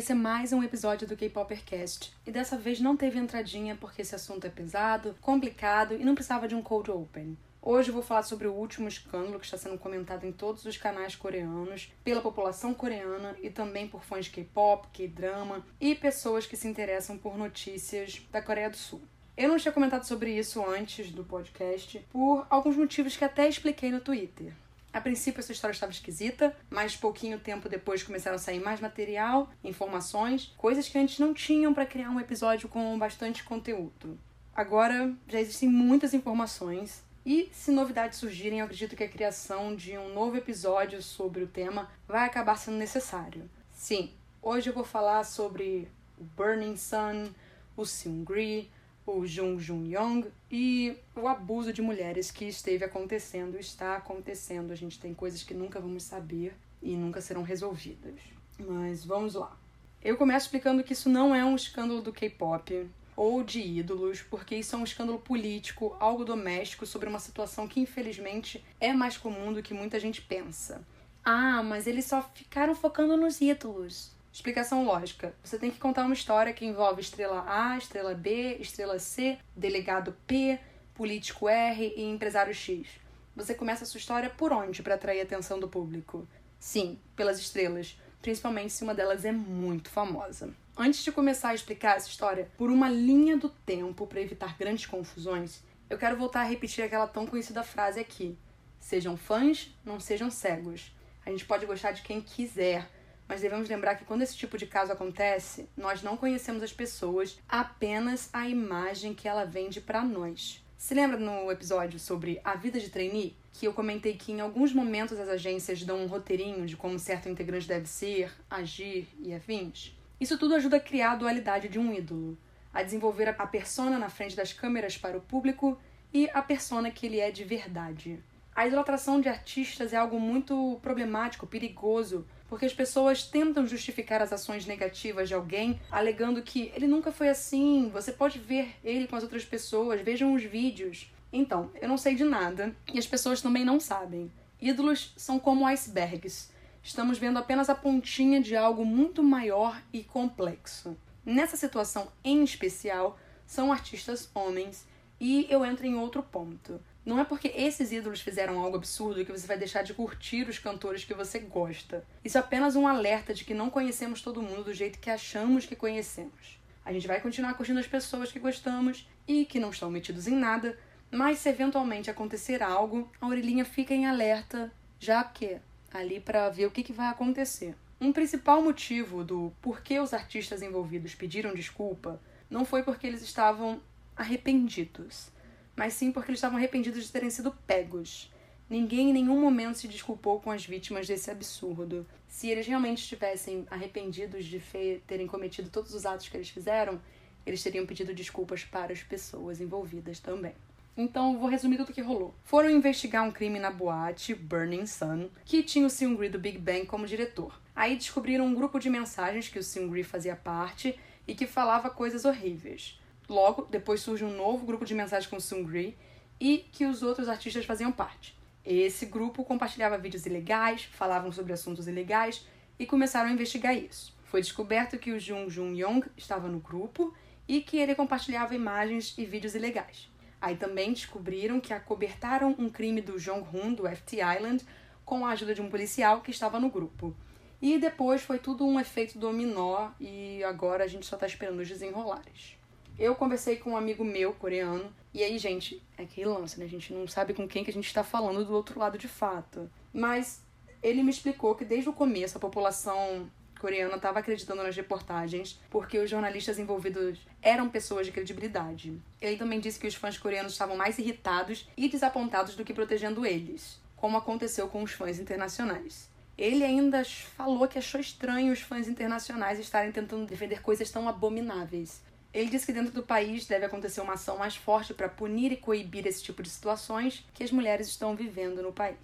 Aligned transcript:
Esse 0.00 0.12
é 0.12 0.14
mais 0.14 0.50
um 0.50 0.62
episódio 0.62 1.06
do 1.06 1.14
K-Popercast 1.14 2.14
e 2.26 2.30
dessa 2.30 2.56
vez 2.56 2.80
não 2.80 2.96
teve 2.96 3.18
entradinha 3.18 3.76
porque 3.76 4.00
esse 4.00 4.14
assunto 4.14 4.46
é 4.46 4.48
pesado, 4.48 5.14
complicado 5.20 5.92
e 5.92 6.02
não 6.02 6.14
precisava 6.14 6.48
de 6.48 6.54
um 6.54 6.62
cold 6.62 6.90
open. 6.90 7.36
Hoje 7.60 7.90
eu 7.90 7.92
vou 7.92 8.02
falar 8.02 8.22
sobre 8.22 8.48
o 8.48 8.54
último 8.54 8.88
escândalo 8.88 9.38
que 9.38 9.44
está 9.44 9.58
sendo 9.58 9.76
comentado 9.76 10.24
em 10.24 10.32
todos 10.32 10.64
os 10.64 10.78
canais 10.78 11.14
coreanos, 11.14 11.92
pela 12.02 12.22
população 12.22 12.72
coreana 12.72 13.36
e 13.42 13.50
também 13.50 13.86
por 13.86 14.02
fãs 14.02 14.24
de 14.24 14.30
K-pop, 14.30 14.88
K-drama 14.90 15.66
e 15.78 15.94
pessoas 15.94 16.46
que 16.46 16.56
se 16.56 16.66
interessam 16.66 17.18
por 17.18 17.36
notícias 17.36 18.26
da 18.32 18.40
Coreia 18.40 18.70
do 18.70 18.78
Sul. 18.78 19.02
Eu 19.36 19.50
não 19.50 19.58
tinha 19.58 19.70
comentado 19.70 20.04
sobre 20.04 20.32
isso 20.32 20.64
antes 20.64 21.10
do 21.10 21.24
podcast 21.24 21.98
por 22.10 22.46
alguns 22.48 22.74
motivos 22.74 23.18
que 23.18 23.24
até 23.26 23.46
expliquei 23.46 23.90
no 23.90 24.00
Twitter. 24.00 24.54
A 24.92 25.00
princípio 25.00 25.38
essa 25.38 25.52
história 25.52 25.72
estava 25.72 25.92
esquisita, 25.92 26.56
mas 26.68 26.96
pouquinho 26.96 27.38
tempo 27.38 27.68
depois 27.68 28.02
começaram 28.02 28.36
a 28.36 28.40
sair 28.40 28.58
mais 28.58 28.80
material, 28.80 29.48
informações, 29.62 30.52
coisas 30.56 30.88
que 30.88 30.98
antes 30.98 31.18
não 31.18 31.32
tinham 31.32 31.72
para 31.72 31.86
criar 31.86 32.10
um 32.10 32.18
episódio 32.18 32.68
com 32.68 32.98
bastante 32.98 33.44
conteúdo. 33.44 34.18
Agora 34.52 35.14
já 35.28 35.40
existem 35.40 35.68
muitas 35.68 36.12
informações 36.12 37.04
e 37.24 37.48
se 37.52 37.70
novidades 37.70 38.18
surgirem, 38.18 38.58
eu 38.58 38.64
acredito 38.64 38.96
que 38.96 39.04
a 39.04 39.08
criação 39.08 39.76
de 39.76 39.96
um 39.96 40.12
novo 40.12 40.36
episódio 40.36 41.00
sobre 41.00 41.44
o 41.44 41.46
tema 41.46 41.88
vai 42.08 42.26
acabar 42.26 42.56
sendo 42.56 42.76
necessário. 42.76 43.48
Sim, 43.72 44.12
hoje 44.42 44.70
eu 44.70 44.74
vou 44.74 44.84
falar 44.84 45.22
sobre 45.24 45.88
o 46.18 46.24
Burning 46.24 46.76
Sun, 46.76 47.32
o 47.76 47.86
Seungri, 47.86 48.70
o 49.06 49.26
Jung 49.26 49.58
Jun 49.60 49.84
Young 49.86 50.26
e 50.50 50.96
o 51.16 51.26
abuso 51.26 51.72
de 51.72 51.82
mulheres 51.82 52.30
que 52.30 52.44
esteve 52.46 52.84
acontecendo, 52.84 53.58
está 53.58 53.96
acontecendo. 53.96 54.72
A 54.72 54.76
gente 54.76 54.98
tem 54.98 55.14
coisas 55.14 55.42
que 55.42 55.54
nunca 55.54 55.80
vamos 55.80 56.02
saber 56.02 56.54
e 56.82 56.94
nunca 56.96 57.20
serão 57.20 57.42
resolvidas. 57.42 58.14
Mas 58.58 59.04
vamos 59.04 59.34
lá. 59.34 59.56
Eu 60.02 60.16
começo 60.16 60.46
explicando 60.46 60.82
que 60.82 60.92
isso 60.92 61.08
não 61.08 61.34
é 61.34 61.44
um 61.44 61.56
escândalo 61.56 62.00
do 62.00 62.12
K-pop 62.12 62.88
ou 63.14 63.44
de 63.44 63.60
ídolos, 63.60 64.22
porque 64.22 64.56
isso 64.56 64.74
é 64.74 64.78
um 64.78 64.84
escândalo 64.84 65.18
político, 65.18 65.94
algo 66.00 66.24
doméstico 66.24 66.86
sobre 66.86 67.08
uma 67.08 67.18
situação 67.18 67.68
que 67.68 67.80
infelizmente 67.80 68.64
é 68.80 68.94
mais 68.94 69.18
comum 69.18 69.52
do 69.52 69.62
que 69.62 69.74
muita 69.74 70.00
gente 70.00 70.22
pensa. 70.22 70.82
Ah, 71.22 71.62
mas 71.62 71.86
eles 71.86 72.06
só 72.06 72.22
ficaram 72.34 72.74
focando 72.74 73.16
nos 73.16 73.40
ídolos. 73.42 74.10
Explicação 74.32 74.84
lógica. 74.84 75.34
Você 75.42 75.58
tem 75.58 75.70
que 75.70 75.78
contar 75.78 76.04
uma 76.04 76.14
história 76.14 76.52
que 76.52 76.64
envolve 76.64 77.00
estrela 77.00 77.44
A, 77.48 77.76
estrela 77.76 78.14
B, 78.14 78.56
estrela 78.60 78.98
C, 78.98 79.36
delegado 79.56 80.16
P, 80.26 80.58
político 80.94 81.48
R 81.48 81.92
e 81.96 82.02
empresário 82.02 82.54
X. 82.54 82.86
Você 83.34 83.54
começa 83.54 83.82
a 83.82 83.86
sua 83.86 83.98
história 83.98 84.30
por 84.30 84.52
onde 84.52 84.82
para 84.82 84.94
atrair 84.94 85.20
a 85.20 85.24
atenção 85.24 85.58
do 85.58 85.68
público? 85.68 86.28
Sim, 86.60 87.00
pelas 87.16 87.40
estrelas, 87.40 87.98
principalmente 88.22 88.72
se 88.72 88.84
uma 88.84 88.94
delas 88.94 89.24
é 89.24 89.32
muito 89.32 89.90
famosa. 89.90 90.54
Antes 90.76 91.02
de 91.02 91.10
começar 91.10 91.48
a 91.48 91.54
explicar 91.54 91.96
essa 91.96 92.08
história 92.08 92.48
por 92.56 92.70
uma 92.70 92.88
linha 92.88 93.36
do 93.36 93.48
tempo 93.48 94.06
para 94.06 94.20
evitar 94.20 94.56
grandes 94.56 94.86
confusões, 94.86 95.62
eu 95.88 95.98
quero 95.98 96.16
voltar 96.16 96.42
a 96.42 96.44
repetir 96.44 96.84
aquela 96.84 97.08
tão 97.08 97.26
conhecida 97.26 97.64
frase 97.64 97.98
aqui: 97.98 98.38
Sejam 98.78 99.16
fãs, 99.16 99.74
não 99.84 99.98
sejam 99.98 100.30
cegos. 100.30 100.94
A 101.26 101.30
gente 101.30 101.44
pode 101.44 101.66
gostar 101.66 101.92
de 101.92 102.02
quem 102.02 102.20
quiser, 102.20 102.88
mas 103.30 103.42
devemos 103.42 103.68
lembrar 103.68 103.94
que 103.94 104.04
quando 104.04 104.22
esse 104.22 104.36
tipo 104.36 104.58
de 104.58 104.66
caso 104.66 104.90
acontece, 104.90 105.68
nós 105.76 106.02
não 106.02 106.16
conhecemos 106.16 106.64
as 106.64 106.72
pessoas, 106.72 107.38
apenas 107.48 108.28
a 108.32 108.48
imagem 108.48 109.14
que 109.14 109.28
ela 109.28 109.44
vende 109.44 109.80
para 109.80 110.02
nós. 110.02 110.60
Se 110.76 110.94
lembra 110.94 111.16
no 111.16 111.48
episódio 111.48 111.96
sobre 112.00 112.40
a 112.42 112.56
vida 112.56 112.80
de 112.80 112.90
trainee 112.90 113.36
que 113.52 113.68
eu 113.68 113.72
comentei 113.72 114.16
que 114.16 114.32
em 114.32 114.40
alguns 114.40 114.72
momentos 114.72 115.16
as 115.16 115.28
agências 115.28 115.84
dão 115.84 116.02
um 116.02 116.08
roteirinho 116.08 116.66
de 116.66 116.76
como 116.76 116.98
certo 116.98 117.28
integrante 117.28 117.68
deve 117.68 117.86
ser, 117.86 118.32
agir 118.50 119.06
e 119.20 119.32
afins? 119.32 119.96
Isso 120.20 120.36
tudo 120.36 120.56
ajuda 120.56 120.78
a 120.78 120.80
criar 120.80 121.12
a 121.12 121.16
dualidade 121.16 121.68
de 121.68 121.78
um 121.78 121.94
ídolo, 121.94 122.36
a 122.74 122.82
desenvolver 122.82 123.28
a 123.28 123.46
persona 123.46 123.96
na 123.96 124.08
frente 124.08 124.34
das 124.34 124.52
câmeras 124.52 124.98
para 124.98 125.16
o 125.16 125.20
público 125.20 125.78
e 126.12 126.28
a 126.34 126.42
persona 126.42 126.90
que 126.90 127.06
ele 127.06 127.20
é 127.20 127.30
de 127.30 127.44
verdade. 127.44 128.18
A 128.56 128.66
idolatração 128.66 129.20
de 129.20 129.28
artistas 129.28 129.92
é 129.92 129.96
algo 129.96 130.18
muito 130.18 130.80
problemático, 130.82 131.46
perigoso, 131.46 132.26
porque 132.50 132.66
as 132.66 132.74
pessoas 132.74 133.22
tentam 133.22 133.64
justificar 133.64 134.20
as 134.20 134.32
ações 134.32 134.66
negativas 134.66 135.28
de 135.28 135.34
alguém, 135.34 135.80
alegando 135.88 136.42
que 136.42 136.72
ele 136.74 136.88
nunca 136.88 137.12
foi 137.12 137.28
assim, 137.28 137.88
você 137.90 138.10
pode 138.10 138.40
ver 138.40 138.74
ele 138.82 139.06
com 139.06 139.14
as 139.14 139.22
outras 139.22 139.44
pessoas, 139.44 140.00
vejam 140.00 140.34
os 140.34 140.42
vídeos. 140.42 141.12
Então, 141.32 141.70
eu 141.80 141.88
não 141.88 141.96
sei 141.96 142.16
de 142.16 142.24
nada 142.24 142.74
e 142.92 142.98
as 142.98 143.06
pessoas 143.06 143.40
também 143.40 143.64
não 143.64 143.78
sabem. 143.78 144.32
Ídolos 144.60 145.14
são 145.16 145.38
como 145.38 145.64
icebergs. 145.64 146.50
Estamos 146.82 147.18
vendo 147.18 147.38
apenas 147.38 147.70
a 147.70 147.74
pontinha 147.74 148.40
de 148.40 148.56
algo 148.56 148.84
muito 148.84 149.22
maior 149.22 149.80
e 149.92 150.02
complexo. 150.02 150.96
Nessa 151.24 151.56
situação 151.56 152.08
em 152.24 152.42
especial, 152.42 153.16
são 153.46 153.72
artistas 153.72 154.28
homens 154.34 154.84
e 155.20 155.46
eu 155.48 155.64
entro 155.64 155.86
em 155.86 155.94
outro 155.94 156.20
ponto. 156.20 156.80
Não 157.04 157.18
é 157.18 157.24
porque 157.24 157.48
esses 157.48 157.92
ídolos 157.92 158.20
fizeram 158.20 158.58
algo 158.58 158.76
absurdo 158.76 159.24
que 159.24 159.32
você 159.32 159.46
vai 159.46 159.56
deixar 159.56 159.82
de 159.82 159.94
curtir 159.94 160.48
os 160.48 160.58
cantores 160.58 161.04
que 161.04 161.14
você 161.14 161.38
gosta. 161.38 162.04
Isso 162.24 162.36
é 162.36 162.40
apenas 162.40 162.76
um 162.76 162.86
alerta 162.86 163.32
de 163.32 163.44
que 163.44 163.54
não 163.54 163.70
conhecemos 163.70 164.20
todo 164.20 164.42
mundo 164.42 164.64
do 164.64 164.74
jeito 164.74 164.98
que 164.98 165.10
achamos 165.10 165.64
que 165.64 165.74
conhecemos. 165.74 166.60
A 166.84 166.92
gente 166.92 167.06
vai 167.06 167.20
continuar 167.20 167.54
curtindo 167.54 167.80
as 167.80 167.86
pessoas 167.86 168.30
que 168.30 168.38
gostamos 168.38 169.08
e 169.26 169.44
que 169.44 169.58
não 169.58 169.70
estão 169.70 169.90
metidos 169.90 170.26
em 170.26 170.34
nada, 170.34 170.78
mas 171.10 171.38
se 171.38 171.48
eventualmente 171.48 172.10
acontecer 172.10 172.62
algo, 172.62 173.10
a 173.20 173.26
orelhinha 173.26 173.64
fica 173.64 173.94
em 173.94 174.06
alerta, 174.06 174.72
já 174.98 175.24
que 175.24 175.58
ali 175.92 176.20
para 176.20 176.50
ver 176.50 176.66
o 176.66 176.70
que, 176.70 176.82
que 176.82 176.92
vai 176.92 177.08
acontecer. 177.08 177.74
Um 178.00 178.12
principal 178.12 178.62
motivo 178.62 179.24
do 179.24 179.52
porquê 179.60 179.98
os 179.98 180.14
artistas 180.14 180.62
envolvidos 180.62 181.14
pediram 181.14 181.54
desculpa 181.54 182.20
não 182.48 182.64
foi 182.64 182.82
porque 182.82 183.06
eles 183.06 183.22
estavam 183.22 183.80
arrependidos 184.16 185.30
mas 185.76 185.94
sim 185.94 186.12
porque 186.12 186.30
eles 186.30 186.38
estavam 186.38 186.58
arrependidos 186.58 187.04
de 187.04 187.12
terem 187.12 187.30
sido 187.30 187.52
pegos. 187.66 188.30
Ninguém 188.68 189.10
em 189.10 189.12
nenhum 189.12 189.40
momento 189.40 189.78
se 189.78 189.88
desculpou 189.88 190.40
com 190.40 190.50
as 190.50 190.64
vítimas 190.64 191.06
desse 191.06 191.30
absurdo. 191.30 192.06
Se 192.28 192.48
eles 192.48 192.66
realmente 192.66 193.02
estivessem 193.02 193.66
arrependidos 193.68 194.44
de 194.44 194.60
terem 195.06 195.26
cometido 195.26 195.68
todos 195.68 195.92
os 195.92 196.06
atos 196.06 196.28
que 196.28 196.36
eles 196.36 196.50
fizeram, 196.50 197.00
eles 197.44 197.62
teriam 197.62 197.84
pedido 197.84 198.14
desculpas 198.14 198.64
para 198.64 198.92
as 198.92 199.02
pessoas 199.02 199.60
envolvidas 199.60 200.20
também. 200.20 200.54
Então, 200.96 201.38
vou 201.38 201.48
resumir 201.48 201.78
tudo 201.78 201.90
o 201.90 201.92
que 201.92 202.00
rolou. 202.00 202.34
Foram 202.44 202.70
investigar 202.70 203.24
um 203.24 203.32
crime 203.32 203.58
na 203.58 203.70
boate 203.70 204.34
Burning 204.34 204.86
Sun, 204.86 205.30
que 205.44 205.62
tinha 205.62 205.86
o 205.86 205.90
Seungri 205.90 206.28
do 206.28 206.38
Big 206.38 206.58
Bang 206.58 206.86
como 206.86 207.06
diretor. 207.06 207.60
Aí 207.74 207.96
descobriram 207.96 208.46
um 208.46 208.54
grupo 208.54 208.78
de 208.78 208.90
mensagens 208.90 209.48
que 209.48 209.58
o 209.58 209.62
Seungri 209.62 210.04
fazia 210.04 210.36
parte 210.36 210.98
e 211.26 211.34
que 211.34 211.46
falava 211.46 211.90
coisas 211.90 212.24
horríveis. 212.24 212.99
Logo, 213.30 213.62
depois 213.70 214.00
surge 214.00 214.24
um 214.24 214.36
novo 214.36 214.66
grupo 214.66 214.84
de 214.84 214.92
mensagens 214.92 215.30
com 215.30 215.38
Sungri 215.38 215.96
e 216.40 216.66
que 216.72 216.84
os 216.84 217.00
outros 217.00 217.28
artistas 217.28 217.64
faziam 217.64 217.92
parte. 217.92 218.36
Esse 218.64 219.06
grupo 219.06 219.44
compartilhava 219.44 219.96
vídeos 219.96 220.26
ilegais, 220.26 220.82
falavam 220.82 221.30
sobre 221.30 221.52
assuntos 221.52 221.86
ilegais 221.86 222.44
e 222.76 222.84
começaram 222.84 223.30
a 223.30 223.32
investigar 223.32 223.76
isso. 223.76 224.12
Foi 224.24 224.40
descoberto 224.40 224.98
que 224.98 225.12
o 225.12 225.20
Jung 225.20 225.48
Jun 225.48 225.72
Yong 225.76 226.10
estava 226.16 226.48
no 226.48 226.58
grupo 226.58 227.14
e 227.46 227.60
que 227.60 227.76
ele 227.76 227.94
compartilhava 227.94 228.52
imagens 228.52 229.14
e 229.16 229.24
vídeos 229.24 229.54
ilegais. 229.54 230.10
Aí 230.40 230.56
também 230.56 230.92
descobriram 230.92 231.60
que 231.60 231.72
acobertaram 231.72 232.56
um 232.58 232.68
crime 232.68 233.00
do 233.00 233.16
Jong 233.16 233.46
Hun 233.56 233.74
do 233.74 233.88
FT 233.88 234.16
Island 234.16 234.66
com 235.04 235.24
a 235.24 235.30
ajuda 235.30 235.54
de 235.54 235.62
um 235.62 235.70
policial 235.70 236.20
que 236.20 236.32
estava 236.32 236.58
no 236.58 236.68
grupo. 236.68 237.14
E 237.62 237.78
depois 237.78 238.22
foi 238.22 238.40
tudo 238.40 238.66
um 238.66 238.80
efeito 238.80 239.20
dominó 239.20 239.90
e 240.00 240.42
agora 240.42 240.82
a 240.82 240.88
gente 240.88 241.06
só 241.06 241.14
está 241.14 241.28
esperando 241.28 241.60
os 241.60 241.68
desenrolares. 241.68 242.58
Eu 243.00 243.14
conversei 243.14 243.56
com 243.56 243.70
um 243.70 243.76
amigo 243.78 244.04
meu, 244.04 244.34
coreano, 244.34 244.92
e 245.14 245.24
aí, 245.24 245.38
gente, 245.38 245.82
é 245.96 246.04
que 246.04 246.22
lance, 246.22 246.60
né? 246.60 246.66
A 246.66 246.68
gente 246.68 246.92
não 246.92 247.08
sabe 247.08 247.32
com 247.32 247.48
quem 247.48 247.64
que 247.64 247.70
a 247.70 247.72
gente 247.72 247.86
está 247.86 248.04
falando 248.04 248.44
do 248.44 248.52
outro 248.52 248.78
lado 248.78 248.98
de 248.98 249.08
fato. 249.08 249.70
Mas 249.90 250.42
ele 250.82 251.02
me 251.02 251.10
explicou 251.10 251.54
que 251.54 251.64
desde 251.64 251.88
o 251.88 251.94
começo 251.94 252.36
a 252.36 252.40
população 252.40 253.26
coreana 253.58 253.96
estava 253.96 254.18
acreditando 254.18 254.62
nas 254.62 254.76
reportagens 254.76 255.58
porque 255.70 255.98
os 255.98 256.10
jornalistas 256.10 256.58
envolvidos 256.58 257.18
eram 257.40 257.70
pessoas 257.70 258.04
de 258.04 258.12
credibilidade. 258.12 259.00
Ele 259.18 259.38
também 259.38 259.60
disse 259.60 259.80
que 259.80 259.86
os 259.86 259.94
fãs 259.94 260.18
coreanos 260.18 260.52
estavam 260.52 260.76
mais 260.76 260.98
irritados 260.98 261.66
e 261.78 261.88
desapontados 261.88 262.54
do 262.54 262.66
que 262.66 262.74
protegendo 262.74 263.24
eles, 263.24 263.80
como 263.96 264.18
aconteceu 264.18 264.68
com 264.68 264.82
os 264.82 264.92
fãs 264.92 265.18
internacionais. 265.18 266.10
Ele 266.36 266.64
ainda 266.64 267.02
falou 267.02 267.66
que 267.66 267.78
achou 267.78 267.98
estranho 267.98 268.52
os 268.52 268.60
fãs 268.60 268.88
internacionais 268.88 269.58
estarem 269.58 269.90
tentando 269.90 270.26
defender 270.26 270.60
coisas 270.60 270.90
tão 270.90 271.08
abomináveis. 271.08 272.02
Ele 272.32 272.48
disse 272.48 272.66
que 272.66 272.72
dentro 272.72 272.92
do 272.92 273.02
país 273.02 273.46
deve 273.46 273.64
acontecer 273.64 274.00
uma 274.00 274.14
ação 274.14 274.38
mais 274.38 274.56
forte 274.56 274.94
para 274.94 275.08
punir 275.08 275.50
e 275.52 275.56
coibir 275.56 276.06
esse 276.06 276.22
tipo 276.22 276.42
de 276.42 276.48
situações 276.48 277.26
que 277.34 277.42
as 277.42 277.50
mulheres 277.50 277.88
estão 277.88 278.14
vivendo 278.14 278.62
no 278.62 278.72
país. 278.72 278.98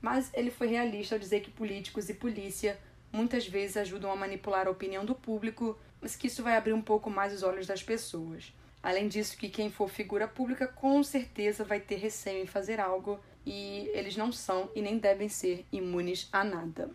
Mas 0.00 0.30
ele 0.34 0.50
foi 0.50 0.66
realista 0.66 1.14
ao 1.14 1.18
dizer 1.18 1.40
que 1.40 1.50
políticos 1.50 2.08
e 2.08 2.14
polícia 2.14 2.78
muitas 3.12 3.46
vezes 3.46 3.76
ajudam 3.76 4.10
a 4.10 4.16
manipular 4.16 4.66
a 4.66 4.70
opinião 4.70 5.04
do 5.04 5.14
público, 5.14 5.78
mas 6.00 6.16
que 6.16 6.26
isso 6.26 6.42
vai 6.42 6.56
abrir 6.56 6.72
um 6.72 6.82
pouco 6.82 7.08
mais 7.08 7.32
os 7.32 7.42
olhos 7.42 7.66
das 7.66 7.82
pessoas. 7.82 8.52
Além 8.82 9.06
disso, 9.06 9.36
que 9.36 9.48
quem 9.48 9.70
for 9.70 9.88
figura 9.88 10.26
pública 10.26 10.66
com 10.66 11.02
certeza 11.04 11.62
vai 11.62 11.78
ter 11.78 11.96
receio 11.96 12.42
em 12.42 12.46
fazer 12.46 12.80
algo 12.80 13.20
e 13.46 13.88
eles 13.92 14.16
não 14.16 14.32
são 14.32 14.70
e 14.74 14.82
nem 14.82 14.98
devem 14.98 15.28
ser 15.28 15.64
imunes 15.70 16.28
a 16.32 16.42
nada. 16.42 16.90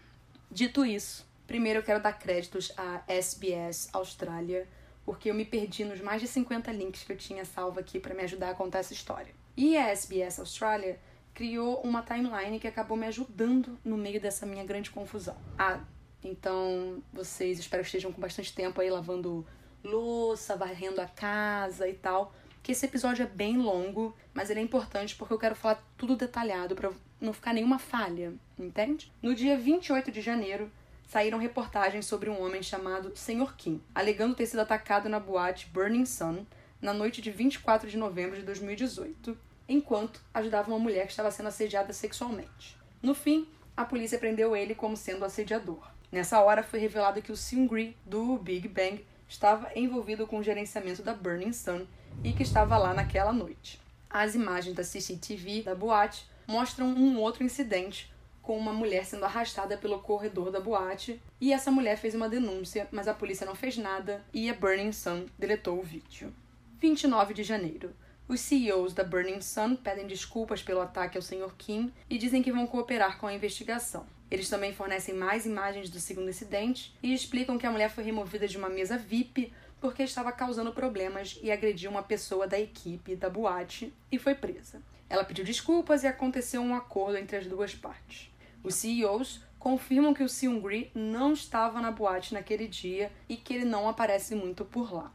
Dito 0.51 0.85
isso, 0.85 1.27
Primeiro 1.47 1.79
eu 1.79 1.83
quero 1.83 2.03
dar 2.03 2.11
créditos 2.11 2.73
à 2.75 3.01
SBS 3.07 3.87
Austrália, 3.93 4.67
porque 5.07 5.29
eu 5.29 5.33
me 5.33 5.45
perdi 5.45 5.85
nos 5.85 6.01
mais 6.01 6.21
de 6.21 6.27
50 6.27 6.69
links 6.73 7.05
que 7.05 7.13
eu 7.13 7.15
tinha 7.15 7.45
salvo 7.45 7.79
aqui 7.79 7.97
para 7.97 8.13
me 8.13 8.23
ajudar 8.23 8.49
a 8.49 8.53
contar 8.53 8.79
essa 8.79 8.91
história. 8.91 9.33
E 9.55 9.77
a 9.77 9.87
SBS 9.87 10.37
Austrália 10.37 10.99
criou 11.33 11.79
uma 11.79 12.01
timeline 12.01 12.59
que 12.59 12.67
acabou 12.67 12.97
me 12.97 13.07
ajudando 13.07 13.79
no 13.85 13.95
meio 13.95 14.19
dessa 14.19 14.45
minha 14.45 14.65
grande 14.65 14.91
confusão. 14.91 15.37
Ah, 15.57 15.79
então 16.21 17.01
vocês 17.13 17.57
espero 17.57 17.83
que 17.83 17.87
estejam 17.87 18.11
com 18.11 18.19
bastante 18.19 18.53
tempo 18.53 18.81
aí 18.81 18.89
lavando 18.89 19.47
louça, 19.81 20.57
varrendo 20.57 20.99
a 20.99 21.07
casa 21.07 21.87
e 21.87 21.93
tal. 21.93 22.35
Que 22.61 22.73
esse 22.73 22.85
episódio 22.85 23.23
é 23.23 23.27
bem 23.27 23.55
longo, 23.55 24.13
mas 24.33 24.49
ele 24.49 24.59
é 24.59 24.63
importante 24.63 25.15
porque 25.15 25.33
eu 25.33 25.39
quero 25.39 25.55
falar 25.55 25.81
tudo 25.97 26.17
detalhado 26.17 26.75
para 26.75 26.91
não 27.21 27.31
ficar 27.31 27.53
nenhuma 27.53 27.79
falha, 27.79 28.33
entende? 28.59 29.09
No 29.21 29.33
dia 29.33 29.57
28 29.57 30.11
de 30.11 30.19
janeiro, 30.19 30.69
saíram 31.07 31.39
reportagens 31.39 32.05
sobre 32.05 32.29
um 32.29 32.43
homem 32.43 32.61
chamado 32.61 33.13
Sr. 33.15 33.55
Kim, 33.55 33.81
alegando 33.95 34.35
ter 34.35 34.45
sido 34.45 34.59
atacado 34.59 35.07
na 35.07 35.19
boate 35.19 35.67
Burning 35.67 36.05
Sun 36.05 36.45
na 36.81 36.93
noite 36.93 37.21
de 37.21 37.31
24 37.31 37.89
de 37.89 37.97
novembro 37.97 38.35
de 38.35 38.43
2018, 38.43 39.35
enquanto 39.69 40.21
ajudava 40.33 40.69
uma 40.69 40.77
mulher 40.77 41.05
que 41.05 41.11
estava 41.11 41.31
sendo 41.31 41.47
assediada 41.47 41.93
sexualmente. 41.93 42.77
No 43.01 43.15
fim, 43.15 43.47
a 43.75 43.85
polícia 43.85 44.19
prendeu 44.19 44.55
ele 44.55 44.75
como 44.75 44.97
sendo 44.97 45.23
assediador. 45.23 45.89
Nessa 46.11 46.41
hora 46.41 46.61
foi 46.61 46.79
revelado 46.79 47.21
que 47.21 47.31
o 47.31 47.37
Seungri 47.37 47.95
do 48.05 48.37
Big 48.37 48.67
Bang 48.67 49.03
estava 49.27 49.71
envolvido 49.75 50.27
com 50.27 50.39
o 50.39 50.43
gerenciamento 50.43 51.01
da 51.01 51.13
Burning 51.13 51.53
Sun 51.53 51.85
e 52.23 52.33
que 52.33 52.43
estava 52.43 52.77
lá 52.77 52.93
naquela 52.93 53.31
noite. 53.31 53.79
As 54.09 54.35
imagens 54.35 54.75
da 54.75 54.83
CCTV 54.83 55.63
da 55.63 55.75
boate 55.75 56.27
mostram 56.45 56.87
um 56.87 57.19
outro 57.19 57.43
incidente 57.43 58.11
com 58.47 58.57
uma 58.57 58.71
mulher 58.71 59.03
sendo 59.03 59.25
arrastada 59.25 59.77
pelo 59.77 59.99
corredor 59.99 60.51
da 60.51 60.61
boate 60.61 61.21
e 61.41 61.51
essa 61.51 61.69
mulher 61.69 61.97
fez 61.97 62.15
uma 62.15 62.29
denúncia, 62.29 62.87
mas 62.93 63.05
a 63.05 63.13
polícia 63.13 63.45
não 63.45 63.53
fez 63.53 63.75
nada 63.75 64.23
e 64.33 64.49
a 64.49 64.53
Burning 64.53 64.93
Sun 64.93 65.25
deletou 65.37 65.77
o 65.77 65.83
vídeo. 65.83 66.33
29 66.79 67.33
de 67.33 67.43
janeiro. 67.43 67.93
Os 68.25 68.39
CEOs 68.39 68.93
da 68.93 69.03
Burning 69.03 69.41
Sun 69.41 69.75
pedem 69.75 70.07
desculpas 70.07 70.63
pelo 70.63 70.79
ataque 70.79 71.17
ao 71.17 71.21
Sr. 71.21 71.53
Kim 71.57 71.91
e 72.09 72.17
dizem 72.17 72.41
que 72.41 72.49
vão 72.49 72.65
cooperar 72.65 73.17
com 73.17 73.27
a 73.27 73.33
investigação. 73.33 74.05
Eles 74.31 74.47
também 74.47 74.71
fornecem 74.71 75.13
mais 75.13 75.45
imagens 75.45 75.89
do 75.89 75.99
segundo 75.99 76.29
incidente 76.29 76.95
e 77.03 77.13
explicam 77.13 77.57
que 77.57 77.67
a 77.67 77.71
mulher 77.71 77.89
foi 77.89 78.05
removida 78.05 78.47
de 78.47 78.57
uma 78.57 78.69
mesa 78.69 78.97
VIP 78.97 79.51
porque 79.81 80.03
estava 80.03 80.31
causando 80.31 80.71
problemas 80.71 81.37
e 81.43 81.51
agrediu 81.51 81.91
uma 81.91 82.01
pessoa 82.01 82.47
da 82.47 82.57
equipe 82.57 83.13
da 83.13 83.29
boate 83.29 83.93
e 84.09 84.17
foi 84.17 84.35
presa. 84.35 84.81
Ela 85.09 85.25
pediu 85.25 85.43
desculpas 85.43 86.03
e 86.03 86.07
aconteceu 86.07 86.61
um 86.61 86.73
acordo 86.73 87.17
entre 87.17 87.35
as 87.35 87.45
duas 87.45 87.75
partes. 87.75 88.29
Os 88.63 88.75
CEOs 88.75 89.41
confirmam 89.59 90.13
que 90.13 90.23
o 90.23 90.29
Seungri 90.29 90.91
não 90.93 91.33
estava 91.33 91.81
na 91.81 91.91
boate 91.91 92.33
naquele 92.33 92.67
dia 92.67 93.11
e 93.27 93.35
que 93.35 93.53
ele 93.53 93.65
não 93.65 93.89
aparece 93.89 94.35
muito 94.35 94.63
por 94.63 94.93
lá. 94.93 95.11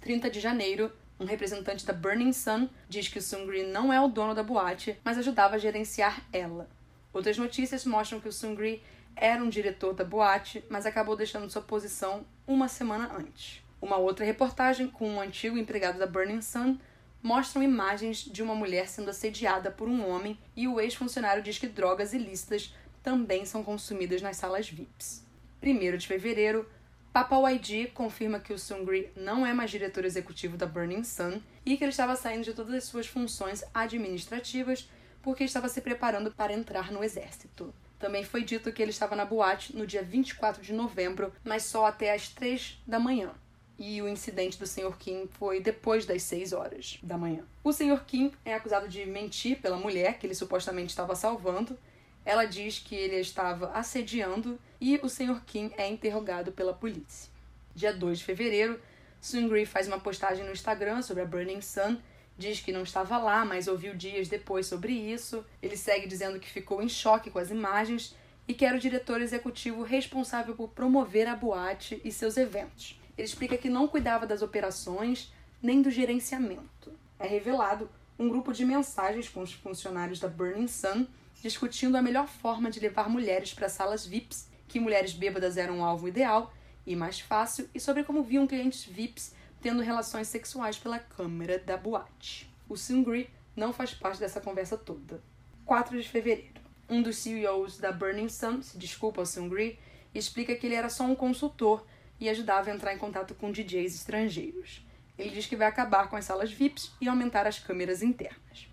30 0.00 0.30
de 0.30 0.40
janeiro, 0.40 0.92
um 1.18 1.24
representante 1.24 1.86
da 1.86 1.92
Burning 1.92 2.32
Sun 2.32 2.68
diz 2.88 3.08
que 3.08 3.18
o 3.18 3.22
Seungri 3.22 3.64
não 3.64 3.92
é 3.92 4.00
o 4.00 4.08
dono 4.08 4.34
da 4.34 4.42
boate, 4.42 4.98
mas 5.04 5.16
ajudava 5.16 5.54
a 5.54 5.58
gerenciar 5.58 6.22
ela. 6.32 6.68
Outras 7.12 7.38
notícias 7.38 7.84
mostram 7.84 8.20
que 8.20 8.28
o 8.28 8.32
Seungri 8.32 8.82
era 9.16 9.42
um 9.42 9.48
diretor 9.48 9.94
da 9.94 10.04
boate, 10.04 10.64
mas 10.68 10.86
acabou 10.86 11.16
deixando 11.16 11.48
sua 11.48 11.62
posição 11.62 12.26
uma 12.46 12.68
semana 12.68 13.12
antes. 13.16 13.62
Uma 13.80 13.96
outra 13.96 14.24
reportagem 14.24 14.88
com 14.88 15.08
um 15.08 15.20
antigo 15.20 15.56
empregado 15.56 15.98
da 15.98 16.06
Burning 16.06 16.42
Sun 16.42 16.78
mostram 17.22 17.62
imagens 17.62 18.18
de 18.18 18.42
uma 18.42 18.54
mulher 18.54 18.88
sendo 18.88 19.08
assediada 19.08 19.70
por 19.70 19.88
um 19.88 20.06
homem 20.08 20.38
e 20.54 20.68
o 20.68 20.78
ex-funcionário 20.80 21.42
diz 21.42 21.58
que 21.58 21.66
drogas 21.66 22.12
ilícitas 22.12 22.74
também 23.04 23.44
são 23.44 23.62
consumidas 23.62 24.22
nas 24.22 24.38
salas 24.38 24.68
VIPs. 24.68 25.22
1 25.62 25.96
de 25.98 26.08
fevereiro, 26.08 26.68
Papa 27.12 27.36
YG 27.50 27.92
confirma 27.94 28.40
que 28.40 28.52
o 28.52 28.58
Sungri 28.58 29.08
não 29.14 29.46
é 29.46 29.52
mais 29.52 29.70
diretor 29.70 30.04
executivo 30.04 30.56
da 30.56 30.66
Burning 30.66 31.04
Sun 31.04 31.40
e 31.64 31.76
que 31.76 31.84
ele 31.84 31.92
estava 31.92 32.16
saindo 32.16 32.44
de 32.44 32.54
todas 32.54 32.74
as 32.74 32.84
suas 32.84 33.06
funções 33.06 33.62
administrativas 33.72 34.88
porque 35.22 35.44
estava 35.44 35.68
se 35.68 35.80
preparando 35.80 36.32
para 36.32 36.52
entrar 36.52 36.90
no 36.90 37.04
exército. 37.04 37.72
Também 37.98 38.24
foi 38.24 38.42
dito 38.42 38.72
que 38.72 38.82
ele 38.82 38.90
estava 38.90 39.14
na 39.14 39.24
boate 39.24 39.76
no 39.76 39.86
dia 39.86 40.02
24 40.02 40.62
de 40.62 40.72
novembro, 40.72 41.32
mas 41.44 41.62
só 41.62 41.86
até 41.86 42.12
às 42.12 42.28
3 42.30 42.82
da 42.86 42.98
manhã. 42.98 43.30
E 43.78 44.00
o 44.02 44.08
incidente 44.08 44.58
do 44.58 44.66
Sr. 44.66 44.96
Kim 44.98 45.28
foi 45.38 45.60
depois 45.60 46.04
das 46.04 46.22
6 46.24 46.52
horas 46.52 46.98
da 47.02 47.16
manhã. 47.16 47.44
O 47.62 47.72
Sr. 47.72 48.02
Kim 48.06 48.32
é 48.44 48.54
acusado 48.54 48.88
de 48.88 49.04
mentir 49.06 49.60
pela 49.60 49.76
mulher 49.76 50.18
que 50.18 50.26
ele 50.26 50.34
supostamente 50.34 50.90
estava 50.90 51.14
salvando 51.14 51.78
ela 52.24 52.44
diz 52.44 52.78
que 52.78 52.94
ele 52.94 53.16
estava 53.16 53.70
assediando 53.72 54.58
e 54.80 54.98
o 55.02 55.08
Sr. 55.08 55.42
Kim 55.46 55.70
é 55.76 55.88
interrogado 55.88 56.52
pela 56.52 56.72
polícia. 56.72 57.30
Dia 57.74 57.92
2 57.92 58.18
de 58.18 58.24
fevereiro, 58.24 58.80
Sungri 59.20 59.66
faz 59.66 59.86
uma 59.86 60.00
postagem 60.00 60.44
no 60.44 60.52
Instagram 60.52 61.02
sobre 61.02 61.22
a 61.22 61.26
Burning 61.26 61.60
Sun, 61.60 61.96
diz 62.36 62.60
que 62.60 62.72
não 62.72 62.82
estava 62.82 63.18
lá, 63.18 63.44
mas 63.44 63.68
ouviu 63.68 63.94
dias 63.94 64.28
depois 64.28 64.66
sobre 64.66 64.92
isso. 64.92 65.44
Ele 65.62 65.76
segue 65.76 66.06
dizendo 66.06 66.38
que 66.40 66.50
ficou 66.50 66.82
em 66.82 66.88
choque 66.88 67.30
com 67.30 67.38
as 67.38 67.50
imagens 67.50 68.14
e 68.46 68.54
que 68.54 68.64
era 68.64 68.76
o 68.76 68.80
diretor 68.80 69.20
executivo 69.20 69.82
responsável 69.82 70.54
por 70.54 70.68
promover 70.68 71.26
a 71.26 71.36
boate 71.36 72.00
e 72.04 72.12
seus 72.12 72.36
eventos. 72.36 73.00
Ele 73.16 73.26
explica 73.26 73.56
que 73.56 73.70
não 73.70 73.88
cuidava 73.88 74.26
das 74.26 74.42
operações 74.42 75.32
nem 75.62 75.80
do 75.80 75.90
gerenciamento. 75.90 76.92
É 77.18 77.26
revelado 77.26 77.88
um 78.18 78.28
grupo 78.28 78.52
de 78.52 78.64
mensagens 78.64 79.28
com 79.28 79.40
os 79.40 79.52
funcionários 79.52 80.20
da 80.20 80.28
Burning 80.28 80.68
Sun 80.68 81.06
discutindo 81.44 81.96
a 81.96 82.00
melhor 82.00 82.26
forma 82.26 82.70
de 82.70 82.80
levar 82.80 83.06
mulheres 83.06 83.52
para 83.52 83.68
salas 83.68 84.06
VIPs, 84.06 84.48
que 84.66 84.80
mulheres 84.80 85.12
bêbadas 85.12 85.58
eram 85.58 85.80
um 85.80 85.84
alvo 85.84 86.08
ideal 86.08 86.54
e 86.86 86.96
mais 86.96 87.20
fácil, 87.20 87.68
e 87.74 87.78
sobre 87.78 88.02
como 88.02 88.22
viam 88.22 88.46
clientes 88.46 88.86
VIPs 88.86 89.34
tendo 89.60 89.82
relações 89.82 90.26
sexuais 90.28 90.78
pela 90.78 90.98
câmera 90.98 91.58
da 91.58 91.76
boate. 91.76 92.50
O 92.66 92.78
Sungri 92.78 93.28
não 93.54 93.74
faz 93.74 93.92
parte 93.92 94.20
dessa 94.20 94.40
conversa 94.40 94.78
toda. 94.78 95.22
4 95.66 96.00
de 96.00 96.08
fevereiro. 96.08 96.62
Um 96.88 97.02
dos 97.02 97.18
CEOs 97.18 97.76
da 97.76 97.92
Burning 97.92 98.30
Sun 98.30 98.62
se 98.62 98.78
desculpa 98.78 99.20
ao 99.20 99.26
Sungri 99.26 99.78
e 100.14 100.18
explica 100.18 100.54
que 100.54 100.66
ele 100.66 100.74
era 100.74 100.88
só 100.88 101.04
um 101.04 101.14
consultor 101.14 101.84
e 102.18 102.26
ajudava 102.30 102.70
a 102.70 102.74
entrar 102.74 102.94
em 102.94 102.98
contato 102.98 103.34
com 103.34 103.52
DJs 103.52 103.94
estrangeiros. 103.94 104.82
Ele 105.18 105.28
diz 105.28 105.44
que 105.44 105.56
vai 105.56 105.66
acabar 105.66 106.08
com 106.08 106.16
as 106.16 106.24
salas 106.24 106.50
VIPs 106.50 106.90
e 107.02 107.06
aumentar 107.06 107.46
as 107.46 107.58
câmeras 107.58 108.02
internas. 108.02 108.66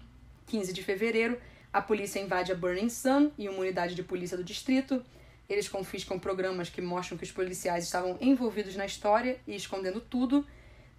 15 0.47 0.71
de 0.71 0.83
fevereiro, 0.83 1.37
a 1.73 1.81
polícia 1.81 2.19
invade 2.19 2.51
a 2.51 2.55
Burning 2.55 2.89
Sun 2.89 3.31
e 3.37 3.47
uma 3.47 3.59
unidade 3.59 3.95
de 3.95 4.03
polícia 4.03 4.35
do 4.35 4.43
distrito. 4.43 5.03
Eles 5.47 5.69
confiscam 5.69 6.19
programas 6.19 6.69
que 6.69 6.81
mostram 6.81 7.17
que 7.17 7.23
os 7.23 7.31
policiais 7.31 7.85
estavam 7.85 8.17
envolvidos 8.19 8.75
na 8.75 8.85
história 8.85 9.39
e 9.47 9.55
escondendo 9.55 10.01
tudo. 10.01 10.45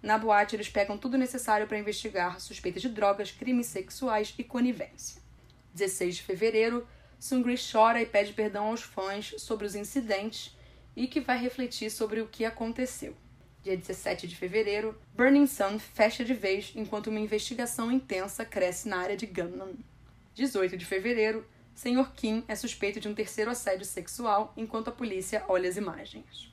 Na 0.01 0.17
boate, 0.17 0.55
eles 0.55 0.69
pegam 0.69 0.97
tudo 0.97 1.17
necessário 1.17 1.67
para 1.67 1.77
investigar 1.77 2.39
suspeitas 2.39 2.81
de 2.81 2.89
drogas, 2.89 3.31
crimes 3.31 3.67
sexuais 3.67 4.33
e 4.37 4.43
conivência. 4.43 5.21
16 5.73 6.17
de 6.17 6.21
fevereiro, 6.23 6.87
Sungri 7.19 7.55
chora 7.55 8.01
e 8.01 8.05
pede 8.05 8.33
perdão 8.33 8.67
aos 8.67 8.81
fãs 8.81 9.33
sobre 9.37 9.65
os 9.65 9.75
incidentes 9.75 10.57
e 10.95 11.07
que 11.07 11.21
vai 11.21 11.37
refletir 11.37 11.89
sobre 11.89 12.19
o 12.19 12.27
que 12.27 12.45
aconteceu. 12.45 13.15
Dia 13.63 13.77
17 13.77 14.27
de 14.27 14.35
fevereiro, 14.35 14.99
Burning 15.15 15.47
Sun 15.47 15.79
fecha 15.79 16.25
de 16.25 16.33
vez 16.33 16.73
enquanto 16.75 17.07
uma 17.07 17.19
investigação 17.19 17.91
intensa 17.91 18.43
cresce 18.43 18.89
na 18.89 18.97
área 18.97 19.15
de 19.15 19.25
Gunman. 19.25 19.77
18 20.33 20.75
de 20.77 20.85
fevereiro, 20.85 21.45
Sr. 21.75 22.11
Kim 22.15 22.43
é 22.47 22.55
suspeito 22.55 22.99
de 22.99 23.07
um 23.07 23.13
terceiro 23.13 23.51
assédio 23.51 23.85
sexual 23.85 24.53
enquanto 24.57 24.89
a 24.89 24.91
polícia 24.91 25.43
olha 25.47 25.69
as 25.69 25.77
imagens. 25.77 26.51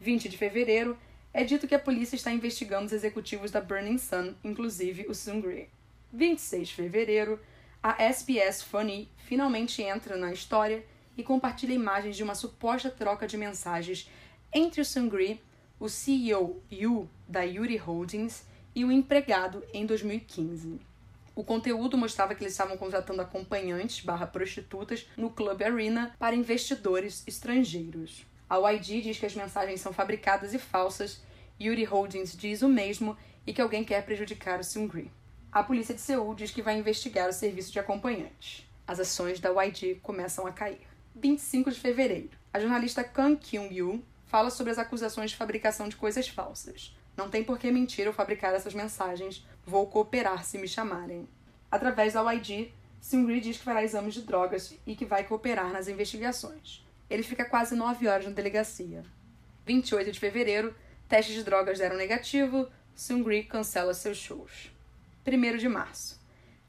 20 0.00 0.28
de 0.28 0.36
fevereiro, 0.36 0.98
é 1.32 1.44
dito 1.44 1.68
que 1.68 1.74
a 1.74 1.78
polícia 1.78 2.16
está 2.16 2.32
investigando 2.32 2.86
os 2.86 2.92
executivos 2.92 3.50
da 3.50 3.60
Burning 3.60 3.98
Sun, 3.98 4.34
inclusive 4.42 5.06
o 5.08 5.14
Sungri. 5.14 5.68
26 6.12 6.68
de 6.68 6.74
fevereiro, 6.74 7.38
a 7.80 8.02
SBS 8.02 8.62
Funny 8.62 9.08
finalmente 9.16 9.80
entra 9.80 10.16
na 10.16 10.32
história 10.32 10.84
e 11.16 11.22
compartilha 11.22 11.72
imagens 11.72 12.16
de 12.16 12.24
uma 12.24 12.34
suposta 12.34 12.90
troca 12.90 13.28
de 13.28 13.36
mensagens 13.36 14.10
entre 14.52 14.80
o 14.80 14.84
Sungri, 14.84 15.40
o 15.78 15.88
CEO 15.88 16.60
Yu 16.70 17.08
da 17.28 17.42
Yuri 17.42 17.76
Holdings 17.76 18.44
e 18.74 18.84
o 18.84 18.90
empregado 18.90 19.62
em 19.72 19.86
2015. 19.86 20.89
O 21.34 21.44
conteúdo 21.44 21.96
mostrava 21.96 22.34
que 22.34 22.42
eles 22.42 22.52
estavam 22.52 22.76
contratando 22.76 23.22
acompanhantes 23.22 24.04
barra 24.04 24.26
prostitutas 24.26 25.06
no 25.16 25.30
Club 25.30 25.62
Arena 25.62 26.14
para 26.18 26.34
investidores 26.34 27.22
estrangeiros. 27.26 28.26
A 28.48 28.58
YG 28.72 29.00
diz 29.00 29.18
que 29.18 29.26
as 29.26 29.34
mensagens 29.34 29.80
são 29.80 29.92
fabricadas 29.92 30.52
e 30.52 30.58
falsas, 30.58 31.22
Yuri 31.60 31.84
Holdings 31.84 32.36
diz 32.36 32.62
o 32.62 32.68
mesmo 32.68 33.16
e 33.46 33.52
que 33.52 33.60
alguém 33.60 33.84
quer 33.84 34.04
prejudicar 34.04 34.58
o 34.58 34.64
Seungri. 34.64 35.10
A 35.52 35.62
polícia 35.62 35.94
de 35.94 36.00
Seul 36.00 36.34
diz 36.34 36.50
que 36.50 36.62
vai 36.62 36.78
investigar 36.78 37.28
o 37.28 37.32
serviço 37.32 37.72
de 37.72 37.78
acompanhantes. 37.78 38.66
As 38.86 38.98
ações 38.98 39.38
da 39.38 39.50
YG 39.50 39.96
começam 40.02 40.46
a 40.46 40.52
cair. 40.52 40.80
25 41.14 41.70
de 41.70 41.78
fevereiro. 41.78 42.30
A 42.52 42.58
jornalista 42.58 43.04
Kang 43.04 43.36
Kyung-yu 43.36 44.02
fala 44.26 44.50
sobre 44.50 44.72
as 44.72 44.78
acusações 44.78 45.30
de 45.30 45.36
fabricação 45.36 45.88
de 45.88 45.96
coisas 45.96 46.28
falsas. 46.28 46.96
Não 47.16 47.28
tem 47.28 47.44
por 47.44 47.58
que 47.58 47.70
mentir 47.70 48.06
ou 48.06 48.12
fabricar 48.12 48.54
essas 48.54 48.74
mensagens. 48.74 49.46
Vou 49.66 49.86
cooperar 49.86 50.44
se 50.44 50.58
me 50.58 50.68
chamarem. 50.68 51.28
Através 51.70 52.14
da 52.14 52.32
YG, 52.32 52.72
Seungri 53.00 53.40
diz 53.40 53.56
que 53.56 53.64
fará 53.64 53.82
exames 53.82 54.14
de 54.14 54.22
drogas 54.22 54.74
e 54.86 54.94
que 54.94 55.04
vai 55.04 55.24
cooperar 55.24 55.72
nas 55.72 55.88
investigações. 55.88 56.84
Ele 57.08 57.22
fica 57.22 57.44
quase 57.44 57.74
9 57.74 58.06
horas 58.06 58.26
na 58.26 58.32
delegacia. 58.32 59.04
28 59.66 60.12
de 60.12 60.20
fevereiro, 60.20 60.74
testes 61.08 61.34
de 61.34 61.42
drogas 61.42 61.78
deram 61.78 61.96
negativo, 61.96 62.68
Sungri 62.94 63.44
cancela 63.44 63.94
seus 63.94 64.18
shows. 64.18 64.70
1 65.26 65.56
de 65.56 65.68
março. 65.68 66.20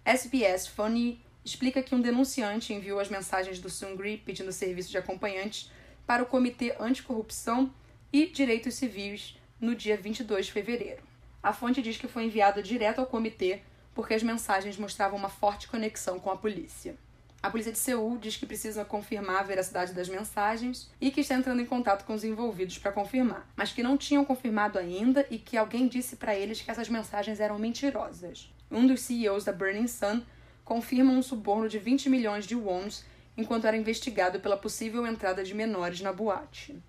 SBS 0.06 0.68
Funny 0.68 1.24
explica 1.44 1.82
que 1.82 1.94
um 1.94 2.02
denunciante 2.02 2.74
enviou 2.74 3.00
as 3.00 3.10
mensagens 3.10 3.60
do 3.60 3.70
Sungri 3.70 4.18
pedindo 4.18 4.52
serviço 4.52 4.90
de 4.90 4.98
acompanhantes 4.98 5.72
para 6.06 6.24
o 6.24 6.26
Comitê 6.26 6.76
Anticorrupção 6.80 7.74
e 8.12 8.28
Direitos 8.28 8.76
Civis 8.76 9.36
no 9.62 9.76
dia 9.76 9.96
22 9.96 10.48
de 10.48 10.52
fevereiro. 10.52 11.04
A 11.44 11.54
fonte 11.54 11.82
diz 11.82 11.96
que 11.96 12.08
foi 12.08 12.26
enviado 12.26 12.64
direto 12.64 13.00
ao 13.00 13.06
comitê 13.06 13.62
porque 13.94 14.16
as 14.16 14.24
mensagens 14.24 14.78
mostravam 14.78 15.20
uma 15.20 15.30
forte 15.30 15.68
conexão 15.68 16.20
com 16.20 16.32
a 16.32 16.38
polícia. 16.38 16.96
A 17.44 17.50
polícia 17.50 17.72
de 17.72 17.78
Seul 17.78 18.18
diz 18.18 18.38
que 18.38 18.46
precisa 18.46 18.86
confirmar 18.86 19.40
a 19.40 19.44
veracidade 19.44 19.94
das 19.94 20.08
mensagens 20.08 20.90
e 21.00 21.10
que 21.10 21.22
está 21.22 21.36
entrando 21.36 21.62
em 21.62 21.66
contato 21.66 22.06
com 22.06 22.14
os 22.14 22.24
envolvidos 22.24 22.78
para 22.78 22.92
confirmar, 22.92 23.48
mas 23.56 23.72
que 23.72 23.82
não 23.82 23.98
tinham 23.98 24.24
confirmado 24.24 24.78
ainda 24.78 25.26
e 25.30 25.40
que 25.40 25.58
alguém 25.58 25.88
disse 25.88 26.16
para 26.16 26.36
eles 26.36 26.62
que 26.62 26.70
essas 26.70 26.88
mensagens 26.88 27.40
eram 27.40 27.58
mentirosas. 27.58 28.54
Um 28.70 28.86
dos 28.86 29.02
CEOs 29.02 29.44
da 29.44 29.52
Burning 29.52 29.88
Sun 29.88 30.22
confirma 30.64 31.12
um 31.12 31.22
suborno 31.22 31.68
de 31.68 31.80
20 31.80 32.10
milhões 32.10 32.46
de 32.46 32.56
wons 32.56 33.04
enquanto 33.36 33.66
era 33.66 33.78
investigado 33.78 34.40
pela 34.40 34.56
possível 34.56 35.06
entrada 35.08 35.44
de 35.44 35.56
menores 35.56 36.00
na 36.00 36.14
boate. 36.14 36.82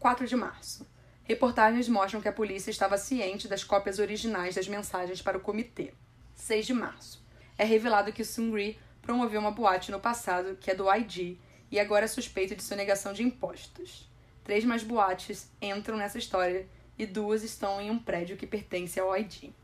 4 0.00 0.26
de 0.26 0.34
março. 0.34 0.84
Reportagens 1.30 1.88
mostram 1.88 2.20
que 2.20 2.26
a 2.26 2.32
polícia 2.32 2.72
estava 2.72 2.98
ciente 2.98 3.46
das 3.46 3.62
cópias 3.62 4.00
originais 4.00 4.56
das 4.56 4.66
mensagens 4.66 5.22
para 5.22 5.38
o 5.38 5.40
comitê. 5.40 5.94
6 6.34 6.66
de 6.66 6.74
março. 6.74 7.24
É 7.56 7.62
revelado 7.62 8.12
que 8.12 8.24
Sungri 8.24 8.76
promoveu 9.00 9.40
uma 9.40 9.52
boate 9.52 9.92
no 9.92 10.00
passado, 10.00 10.58
que 10.60 10.72
é 10.72 10.74
do 10.74 10.92
IG, 10.92 11.38
e 11.70 11.78
agora 11.78 12.06
é 12.06 12.08
suspeito 12.08 12.56
de 12.56 12.64
sonegação 12.64 13.12
de 13.12 13.22
impostos. 13.22 14.10
Três 14.42 14.64
mais 14.64 14.82
boates 14.82 15.48
entram 15.62 15.96
nessa 15.96 16.18
história 16.18 16.66
e 16.98 17.06
duas 17.06 17.44
estão 17.44 17.80
em 17.80 17.92
um 17.92 17.98
prédio 18.00 18.36
que 18.36 18.44
pertence 18.44 18.98
ao 18.98 19.16
IG. 19.16 19.54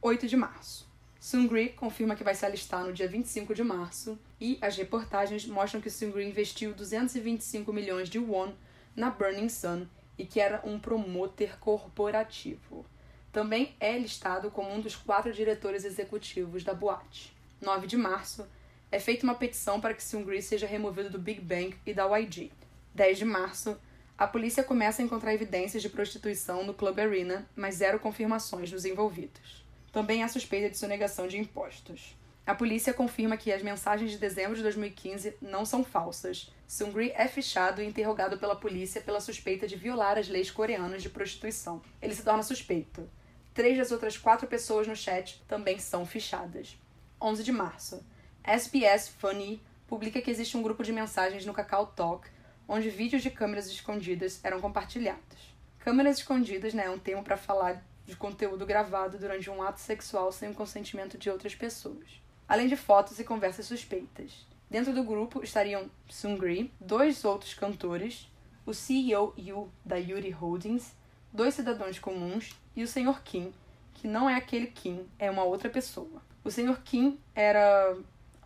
8 0.00 0.26
de 0.26 0.36
março. 0.36 0.90
Sungri 1.20 1.68
confirma 1.68 2.16
que 2.16 2.24
vai 2.24 2.34
se 2.34 2.44
alistar 2.44 2.84
no 2.84 2.92
dia 2.92 3.06
25 3.06 3.54
de 3.54 3.62
março 3.62 4.18
e 4.40 4.58
as 4.60 4.76
reportagens 4.76 5.46
mostram 5.46 5.80
que 5.80 5.88
Sungri 5.88 6.28
investiu 6.28 6.74
225 6.74 7.72
milhões 7.72 8.08
de 8.08 8.18
won 8.18 8.52
na 8.96 9.08
Burning 9.08 9.48
Sun 9.48 9.86
e 10.18 10.24
que 10.26 10.40
era 10.40 10.60
um 10.64 10.78
promotor 10.78 11.58
corporativo. 11.58 12.84
Também 13.32 13.74
é 13.80 13.96
listado 13.98 14.50
como 14.50 14.72
um 14.72 14.80
dos 14.80 14.94
quatro 14.94 15.32
diretores 15.32 15.84
executivos 15.84 16.62
da 16.62 16.74
boate. 16.74 17.32
9 17.60 17.86
de 17.86 17.96
março, 17.96 18.46
é 18.90 19.00
feita 19.00 19.24
uma 19.24 19.34
petição 19.34 19.80
para 19.80 19.94
que 19.94 20.02
Seungri 20.02 20.42
seja 20.42 20.66
removido 20.66 21.08
do 21.08 21.18
Big 21.18 21.40
Bang 21.40 21.74
e 21.86 21.94
da 21.94 22.04
YG. 22.18 22.52
10 22.94 23.18
de 23.18 23.24
março, 23.24 23.78
a 24.18 24.26
polícia 24.26 24.62
começa 24.62 25.00
a 25.00 25.04
encontrar 25.04 25.32
evidências 25.32 25.82
de 25.82 25.88
prostituição 25.88 26.62
no 26.62 26.74
Club 26.74 26.98
Arena, 26.98 27.48
mas 27.56 27.76
zero 27.76 27.98
confirmações 27.98 28.70
dos 28.70 28.84
envolvidos. 28.84 29.64
Também 29.90 30.22
há 30.22 30.28
suspeita 30.28 30.68
de 30.68 30.76
sonegação 30.76 31.26
de 31.26 31.38
impostos. 31.38 32.14
A 32.46 32.54
polícia 32.54 32.92
confirma 32.92 33.36
que 33.36 33.52
as 33.52 33.62
mensagens 33.62 34.10
de 34.10 34.18
dezembro 34.18 34.56
de 34.56 34.62
2015 34.62 35.36
não 35.40 35.64
são 35.64 35.82
falsas. 35.82 36.50
Seungri 36.72 37.12
é 37.14 37.28
fichado 37.28 37.82
e 37.82 37.86
interrogado 37.86 38.38
pela 38.38 38.56
polícia 38.56 39.02
pela 39.02 39.20
suspeita 39.20 39.68
de 39.68 39.76
violar 39.76 40.16
as 40.16 40.26
leis 40.26 40.50
coreanas 40.50 41.02
de 41.02 41.10
prostituição. 41.10 41.82
Ele 42.00 42.14
se 42.14 42.22
torna 42.22 42.42
suspeito. 42.42 43.06
Três 43.52 43.76
das 43.76 43.92
outras 43.92 44.16
quatro 44.16 44.46
pessoas 44.46 44.86
no 44.86 44.96
chat 44.96 45.44
também 45.46 45.78
são 45.78 46.06
fichadas. 46.06 46.78
11 47.20 47.44
de 47.44 47.52
março. 47.52 48.02
SBS 48.42 49.10
Funny 49.10 49.60
publica 49.86 50.22
que 50.22 50.30
existe 50.30 50.56
um 50.56 50.62
grupo 50.62 50.82
de 50.82 50.94
mensagens 50.94 51.44
no 51.44 51.52
Kakao 51.52 51.88
Talk 51.88 52.26
onde 52.66 52.88
vídeos 52.88 53.22
de 53.22 53.30
câmeras 53.30 53.66
escondidas 53.66 54.42
eram 54.42 54.58
compartilhados. 54.58 55.54
Câmeras 55.78 56.16
escondidas 56.20 56.72
né, 56.72 56.86
é 56.86 56.90
um 56.90 56.98
termo 56.98 57.22
para 57.22 57.36
falar 57.36 57.84
de 58.06 58.16
conteúdo 58.16 58.64
gravado 58.64 59.18
durante 59.18 59.50
um 59.50 59.62
ato 59.62 59.78
sexual 59.78 60.32
sem 60.32 60.48
o 60.48 60.54
consentimento 60.54 61.18
de 61.18 61.28
outras 61.28 61.54
pessoas, 61.54 62.22
além 62.48 62.66
de 62.66 62.78
fotos 62.78 63.18
e 63.18 63.24
conversas 63.24 63.66
suspeitas. 63.66 64.50
Dentro 64.72 64.94
do 64.94 65.04
grupo 65.04 65.44
estariam 65.44 65.90
Sungri, 66.08 66.72
dois 66.80 67.26
outros 67.26 67.52
cantores, 67.52 68.26
o 68.64 68.72
CEO 68.72 69.34
Yu 69.36 69.70
da 69.84 69.96
Yuri 69.96 70.30
Holdings, 70.30 70.94
dois 71.30 71.52
cidadãos 71.52 71.98
comuns 71.98 72.58
e 72.74 72.82
o 72.82 72.88
Sr. 72.88 73.20
Kim, 73.22 73.52
que 73.92 74.08
não 74.08 74.30
é 74.30 74.34
aquele 74.34 74.68
Kim, 74.68 75.06
é 75.18 75.30
uma 75.30 75.44
outra 75.44 75.68
pessoa. 75.68 76.22
O 76.42 76.50
Sr. 76.50 76.80
Kim 76.82 77.20
era 77.34 77.94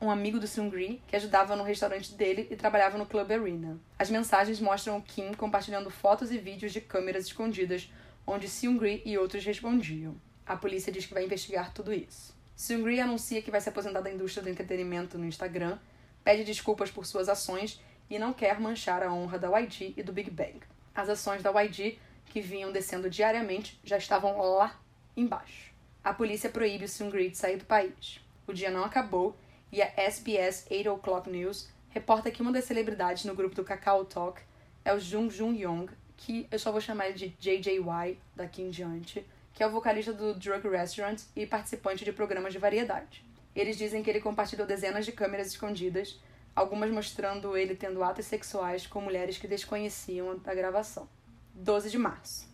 um 0.00 0.10
amigo 0.10 0.40
do 0.40 0.48
Seungri 0.48 1.00
que 1.06 1.14
ajudava 1.14 1.54
no 1.54 1.62
restaurante 1.62 2.12
dele 2.14 2.48
e 2.50 2.56
trabalhava 2.56 2.98
no 2.98 3.06
Club 3.06 3.30
Arena. 3.30 3.78
As 3.96 4.10
mensagens 4.10 4.58
mostram 4.58 4.96
o 4.96 5.02
Kim 5.02 5.32
compartilhando 5.32 5.92
fotos 5.92 6.32
e 6.32 6.38
vídeos 6.38 6.72
de 6.72 6.80
câmeras 6.80 7.26
escondidas 7.26 7.88
onde 8.26 8.48
Seungri 8.48 9.00
e 9.06 9.16
outros 9.16 9.44
respondiam. 9.44 10.16
A 10.44 10.56
polícia 10.56 10.92
diz 10.92 11.06
que 11.06 11.14
vai 11.14 11.24
investigar 11.24 11.72
tudo 11.72 11.92
isso. 11.94 12.34
Seungri 12.56 12.98
anuncia 12.98 13.40
que 13.40 13.50
vai 13.52 13.60
se 13.60 13.68
aposentar 13.68 14.00
da 14.00 14.10
indústria 14.10 14.42
do 14.42 14.50
entretenimento 14.50 15.16
no 15.16 15.24
Instagram, 15.24 15.78
pede 16.26 16.42
desculpas 16.42 16.90
por 16.90 17.06
suas 17.06 17.28
ações 17.28 17.80
e 18.10 18.18
não 18.18 18.32
quer 18.32 18.58
manchar 18.58 19.00
a 19.00 19.12
honra 19.12 19.38
da 19.38 19.60
YG 19.60 19.94
e 19.96 20.02
do 20.02 20.12
Big 20.12 20.28
Bang. 20.28 20.58
As 20.92 21.08
ações 21.08 21.40
da 21.40 21.52
YG, 21.62 22.00
que 22.24 22.40
vinham 22.40 22.72
descendo 22.72 23.08
diariamente, 23.08 23.78
já 23.84 23.96
estavam 23.96 24.36
lá 24.40 24.76
embaixo. 25.16 25.72
A 26.02 26.12
polícia 26.12 26.50
proíbe 26.50 26.86
o 26.86 26.88
Seungri 26.88 27.30
de 27.30 27.36
sair 27.36 27.58
do 27.58 27.64
país. 27.64 28.20
O 28.44 28.52
dia 28.52 28.72
não 28.72 28.82
acabou 28.82 29.36
e 29.70 29.80
a 29.80 29.92
SBS 29.96 30.66
8 30.68 30.90
O'Clock 30.90 31.30
News 31.30 31.68
reporta 31.90 32.28
que 32.28 32.42
uma 32.42 32.50
das 32.50 32.64
celebridades 32.64 33.24
no 33.24 33.36
grupo 33.36 33.54
do 33.54 33.62
Kakao 33.62 34.04
Talk 34.04 34.42
é 34.84 34.92
o 34.92 34.98
Jung 34.98 35.30
Jung 35.30 35.56
Yong, 35.56 35.92
que 36.16 36.48
eu 36.50 36.58
só 36.58 36.72
vou 36.72 36.80
chamar 36.80 37.06
ele 37.06 37.14
de 37.14 37.28
JJY 37.38 38.18
daqui 38.34 38.62
em 38.62 38.70
diante, 38.70 39.24
que 39.54 39.62
é 39.62 39.66
o 39.66 39.70
vocalista 39.70 40.12
do 40.12 40.34
Drug 40.34 40.68
Restaurant 40.70 41.22
e 41.36 41.46
participante 41.46 42.04
de 42.04 42.12
programas 42.12 42.52
de 42.52 42.58
variedade. 42.58 43.24
Eles 43.56 43.78
dizem 43.78 44.02
que 44.02 44.10
ele 44.10 44.20
compartilhou 44.20 44.66
dezenas 44.66 45.06
de 45.06 45.12
câmeras 45.12 45.46
escondidas, 45.46 46.20
algumas 46.54 46.90
mostrando 46.90 47.56
ele 47.56 47.74
tendo 47.74 48.04
atos 48.04 48.26
sexuais 48.26 48.86
com 48.86 49.00
mulheres 49.00 49.38
que 49.38 49.48
desconheciam 49.48 50.38
a 50.44 50.54
gravação. 50.54 51.08
12 51.54 51.88
de 51.88 51.96
março. 51.96 52.46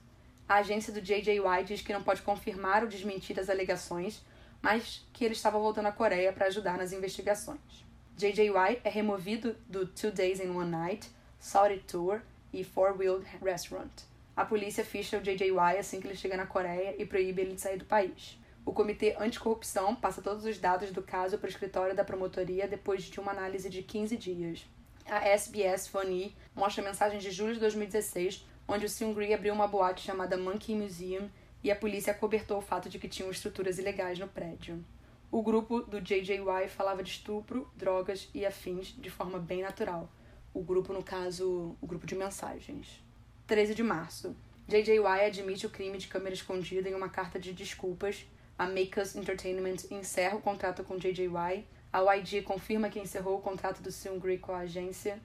A 0.49 0.57
agência 0.59 0.93
do 0.93 1.01
JJY 1.01 1.65
diz 1.67 1.83
que 1.83 1.93
não 1.93 2.05
pode 2.05 2.23
confirmar 2.23 2.85
ou 2.85 2.89
desmentir 2.89 3.39
as 3.41 3.51
alegações, 3.51 4.23
mas 4.61 5.05
que 5.13 5.25
ele 5.25 5.35
estava 5.35 5.59
voltando 5.59 5.87
à 5.87 5.93
Coreia 5.93 6.33
para 6.33 6.47
ajudar 6.47 6.79
nas 6.79 6.93
investigações. 6.93 7.59
JJY 8.17 8.81
é 8.85 8.89
removido 8.89 9.57
do 9.69 9.85
Two 9.87 10.13
Days 10.13 10.39
in 10.39 10.51
One 10.51 10.71
Night, 10.71 11.11
Saudi 11.41 11.81
Tour 11.81 12.21
e 12.53 12.63
Four 12.63 12.97
Wheeled 12.97 13.27
Restaurant. 13.43 13.91
A 14.37 14.45
polícia 14.45 14.85
ficha 14.85 15.19
o 15.19 15.21
JJY 15.21 15.79
assim 15.81 16.01
que 16.01 16.07
ele 16.07 16.17
chega 16.17 16.37
na 16.37 16.47
Coreia 16.47 16.95
e 16.97 17.05
proíbe 17.05 17.43
ele 17.43 17.55
de 17.55 17.61
sair 17.61 17.79
do 17.79 17.85
país. 17.85 18.39
O 18.64 18.73
Comitê 18.73 19.16
Anticorrupção 19.19 19.95
passa 19.95 20.23
todos 20.23 20.45
os 20.45 20.59
dados 20.59 20.92
do 20.92 21.02
caso 21.02 21.37
para 21.37 21.47
o 21.47 21.50
escritório 21.50 21.97
da 21.97 22.04
promotoria 22.04 22.69
depois 22.69 23.04
de 23.04 23.19
uma 23.19 23.33
análise 23.33 23.69
de 23.69 23.83
15 23.83 24.16
dias. 24.16 24.66
A 25.04 25.26
SBS 25.28 25.88
Funny 25.88 26.35
mostra 26.54 26.83
mensagens 26.83 27.23
de 27.23 27.31
julho 27.31 27.54
de 27.54 27.61
2016, 27.61 28.47
onde 28.69 28.87
o 28.87 28.88
Seungri 28.88 29.35
abriu 29.35 29.52
uma 29.52 29.66
boate 29.66 30.02
chamada 30.02 30.37
Monkey 30.37 30.76
Museum 30.76 31.28
e 31.62 31.71
a 31.71 31.76
polícia 31.76 32.12
acobertou 32.12 32.59
o 32.59 32.62
fato 32.62 32.88
de 32.88 32.99
que 32.99 33.09
tinham 33.09 33.31
estruturas 33.31 33.78
ilegais 33.78 34.19
no 34.19 34.28
prédio. 34.28 34.85
O 35.31 35.42
grupo 35.42 35.81
do 35.81 36.00
JJY 36.00 36.69
falava 36.69 37.02
de 37.02 37.11
estupro, 37.11 37.69
drogas 37.75 38.28
e 38.35 38.45
afins 38.45 38.95
de 38.99 39.11
forma 39.11 39.38
bem 39.38 39.62
natural. 39.62 40.09
O 40.54 40.62
grupo, 40.62 40.92
no 40.92 41.02
caso, 41.02 41.76
o 41.81 41.87
grupo 41.87 42.07
de 42.07 42.14
mensagens. 42.14 43.02
13 43.47 43.75
de 43.75 43.83
março. 43.83 44.37
JJY 44.69 45.25
admite 45.26 45.66
o 45.66 45.71
crime 45.71 45.99
de 45.99 46.07
câmera 46.07 46.35
escondida 46.35 46.88
em 46.88 46.95
uma 46.95 47.09
carta 47.09 47.40
de 47.40 47.52
desculpas. 47.52 48.26
A 48.59 48.67
Makers 48.67 49.17
Entertainment 49.17 49.77
encerra 49.91 50.37
o 50.37 50.41
contrato 50.41 50.85
com 50.85 50.97
JJY. 50.97 51.65
A 51.93 52.15
YG 52.15 52.43
confirma 52.43 52.89
que 52.89 53.01
encerrou 53.01 53.39
o 53.39 53.43
contrato 53.43 53.83
do 53.83 53.91
Seungri 53.91 54.39
com 54.39 54.53
a 54.53 54.61
agência. 54.61 55.21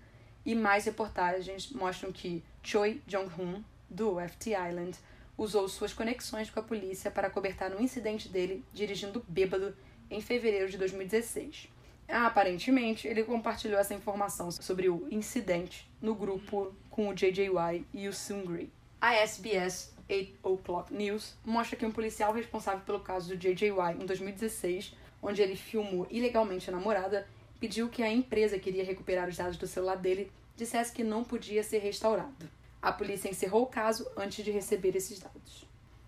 E 0.45 0.55
mais 0.55 0.85
reportagens 0.85 1.71
mostram 1.71 2.11
que 2.11 2.43
Choi 2.63 3.01
Jong-hoon, 3.07 3.63
do 3.89 4.17
FT 4.19 4.51
Island, 4.51 4.97
usou 5.37 5.67
suas 5.69 5.93
conexões 5.93 6.49
com 6.49 6.59
a 6.59 6.63
polícia 6.63 7.11
para 7.11 7.29
cobertar 7.29 7.73
um 7.75 7.81
incidente 7.81 8.27
dele 8.27 8.63
dirigindo 8.73 9.23
bêbado 9.27 9.75
em 10.09 10.21
fevereiro 10.21 10.69
de 10.69 10.77
2016. 10.77 11.69
Aparentemente, 12.07 13.07
ele 13.07 13.23
compartilhou 13.23 13.79
essa 13.79 13.93
informação 13.93 14.49
sobre 14.49 14.87
o 14.87 15.07
incidente 15.11 15.89
no 16.01 16.15
grupo 16.15 16.73
com 16.89 17.09
o 17.09 17.13
JJY 17.13 17.85
e 17.93 18.07
o 18.07 18.13
Sungri. 18.13 18.71
A 18.99 19.13
SBS 19.15 19.93
8 20.09 20.39
O'Clock 20.43 20.93
News 20.93 21.35
mostra 21.45 21.75
que 21.75 21.85
um 21.85 21.91
policial 21.91 22.33
responsável 22.33 22.81
pelo 22.81 22.99
caso 22.99 23.29
do 23.29 23.37
JJY 23.37 24.01
em 24.01 24.05
2016, 24.05 24.93
onde 25.21 25.41
ele 25.41 25.55
filmou 25.55 26.07
ilegalmente 26.09 26.69
a 26.69 26.73
namorada, 26.73 27.27
pediu 27.59 27.89
que 27.89 28.03
a 28.03 28.11
empresa 28.11 28.59
que 28.59 28.69
iria 28.69 28.83
recuperar 28.83 29.27
os 29.27 29.37
dados 29.37 29.57
do 29.57 29.67
celular 29.67 29.97
dele 29.97 30.31
dissesse 30.55 30.93
que 30.93 31.03
não 31.03 31.23
podia 31.23 31.63
ser 31.63 31.79
restaurado. 31.79 32.49
A 32.81 32.91
polícia 32.91 33.29
encerrou 33.29 33.63
o 33.63 33.67
caso 33.67 34.09
antes 34.15 34.43
de 34.43 34.51
receber 34.51 34.95
esses 34.95 35.19
dados. 35.19 35.65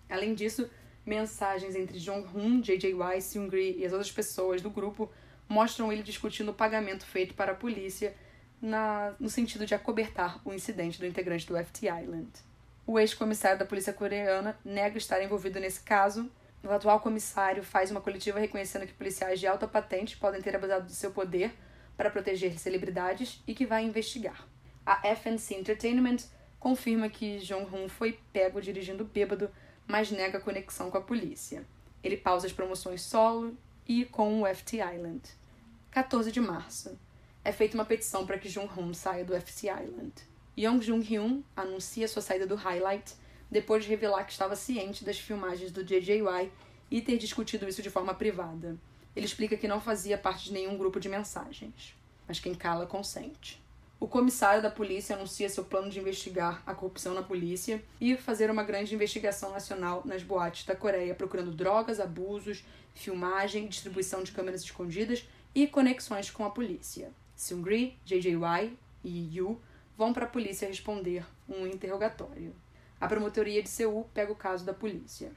Além 0.08 0.34
disso, 0.34 0.68
mensagens 1.04 1.74
entre 1.74 1.98
Jong-hoon, 1.98 2.60
JJY, 2.60 3.20
Seungri 3.20 3.76
e 3.78 3.84
as 3.84 3.92
outras 3.92 4.10
pessoas 4.10 4.62
do 4.62 4.70
grupo 4.70 5.10
mostram 5.48 5.92
ele 5.92 6.02
discutindo 6.02 6.50
o 6.50 6.54
pagamento 6.54 7.04
feito 7.04 7.34
para 7.34 7.52
a 7.52 7.56
polícia 7.56 8.14
na, 8.62 9.14
no 9.18 9.28
sentido 9.28 9.66
de 9.66 9.74
acobertar 9.74 10.40
o 10.44 10.52
incidente 10.52 10.98
do 10.98 11.06
integrante 11.06 11.46
do 11.46 11.56
FT 11.56 11.86
Island. 11.86 12.28
O 12.90 12.98
ex-comissário 12.98 13.56
da 13.56 13.64
polícia 13.64 13.92
coreana 13.92 14.58
nega 14.64 14.98
estar 14.98 15.22
envolvido 15.22 15.60
nesse 15.60 15.80
caso. 15.80 16.28
O 16.60 16.72
atual 16.72 16.98
comissário 16.98 17.62
faz 17.62 17.88
uma 17.88 18.00
coletiva 18.00 18.40
reconhecendo 18.40 18.84
que 18.84 18.92
policiais 18.92 19.38
de 19.38 19.46
alta 19.46 19.68
patente 19.68 20.16
podem 20.16 20.42
ter 20.42 20.56
abusado 20.56 20.86
do 20.86 20.92
seu 20.92 21.12
poder 21.12 21.54
para 21.96 22.10
proteger 22.10 22.58
celebridades 22.58 23.40
e 23.46 23.54
que 23.54 23.64
vai 23.64 23.84
investigar. 23.84 24.44
A 24.84 25.06
FNC 25.14 25.54
Entertainment 25.54 26.16
confirma 26.58 27.08
que 27.08 27.38
Jong-hun 27.38 27.88
foi 27.88 28.18
pego 28.32 28.60
dirigindo 28.60 29.04
bêbado, 29.04 29.48
mas 29.86 30.10
nega 30.10 30.40
conexão 30.40 30.90
com 30.90 30.98
a 30.98 31.00
polícia. 31.00 31.64
Ele 32.02 32.16
pausa 32.16 32.48
as 32.48 32.52
promoções 32.52 33.02
solo 33.02 33.56
e 33.86 34.04
com 34.04 34.42
o 34.42 34.46
FT 34.52 34.78
Island. 34.78 35.22
14 35.92 36.32
de 36.32 36.40
março. 36.40 36.98
É 37.44 37.52
feita 37.52 37.76
uma 37.76 37.84
petição 37.84 38.26
para 38.26 38.36
que 38.36 38.48
Jong-hun 38.48 38.92
saia 38.92 39.24
do 39.24 39.40
FT 39.40 39.68
Island. 39.68 40.29
Young 40.56 40.80
Jung-hyun 40.80 41.42
anuncia 41.56 42.08
sua 42.08 42.22
saída 42.22 42.46
do 42.46 42.54
Highlight 42.54 43.14
depois 43.50 43.84
de 43.84 43.90
revelar 43.90 44.24
que 44.24 44.32
estava 44.32 44.54
ciente 44.54 45.04
das 45.04 45.18
filmagens 45.18 45.70
do 45.70 45.84
JJY 45.84 46.50
e 46.90 47.00
ter 47.00 47.18
discutido 47.18 47.68
isso 47.68 47.82
de 47.82 47.90
forma 47.90 48.14
privada. 48.14 48.76
Ele 49.14 49.26
explica 49.26 49.56
que 49.56 49.68
não 49.68 49.80
fazia 49.80 50.16
parte 50.16 50.44
de 50.44 50.52
nenhum 50.52 50.76
grupo 50.76 51.00
de 51.00 51.08
mensagens, 51.08 51.94
mas 52.28 52.38
quem 52.38 52.54
cala 52.54 52.86
consente. 52.86 53.60
O 53.98 54.08
comissário 54.08 54.62
da 54.62 54.70
polícia 54.70 55.14
anuncia 55.14 55.48
seu 55.50 55.62
plano 55.62 55.90
de 55.90 55.98
investigar 55.98 56.62
a 56.64 56.74
corrupção 56.74 57.12
na 57.12 57.22
polícia 57.22 57.82
e 58.00 58.16
fazer 58.16 58.50
uma 58.50 58.64
grande 58.64 58.94
investigação 58.94 59.52
nacional 59.52 60.02
nas 60.06 60.22
boates 60.22 60.64
da 60.64 60.74
Coreia, 60.74 61.14
procurando 61.14 61.50
drogas, 61.50 62.00
abusos, 62.00 62.64
filmagem, 62.94 63.68
distribuição 63.68 64.22
de 64.22 64.32
câmeras 64.32 64.62
escondidas 64.62 65.28
e 65.54 65.66
conexões 65.66 66.30
com 66.30 66.46
a 66.46 66.50
polícia. 66.50 67.10
Seungri, 67.36 67.98
JJY 68.06 68.76
e 69.04 69.36
Yu 69.36 69.60
vão 70.00 70.14
para 70.14 70.24
a 70.24 70.28
polícia 70.28 70.66
responder 70.66 71.26
um 71.46 71.66
interrogatório. 71.66 72.54
A 72.98 73.06
promotoria 73.06 73.62
de 73.62 73.68
Seul 73.68 74.08
pega 74.14 74.32
o 74.32 74.34
caso 74.34 74.64
da 74.64 74.72
polícia. 74.72 75.30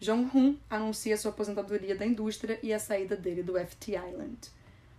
Jong-hun 0.00 0.58
anuncia 0.68 1.16
sua 1.16 1.30
aposentadoria 1.30 1.94
da 1.94 2.04
indústria 2.04 2.58
e 2.60 2.72
a 2.72 2.78
saída 2.80 3.14
dele 3.14 3.40
do 3.40 3.56
FT 3.56 3.92
Island. 3.92 4.50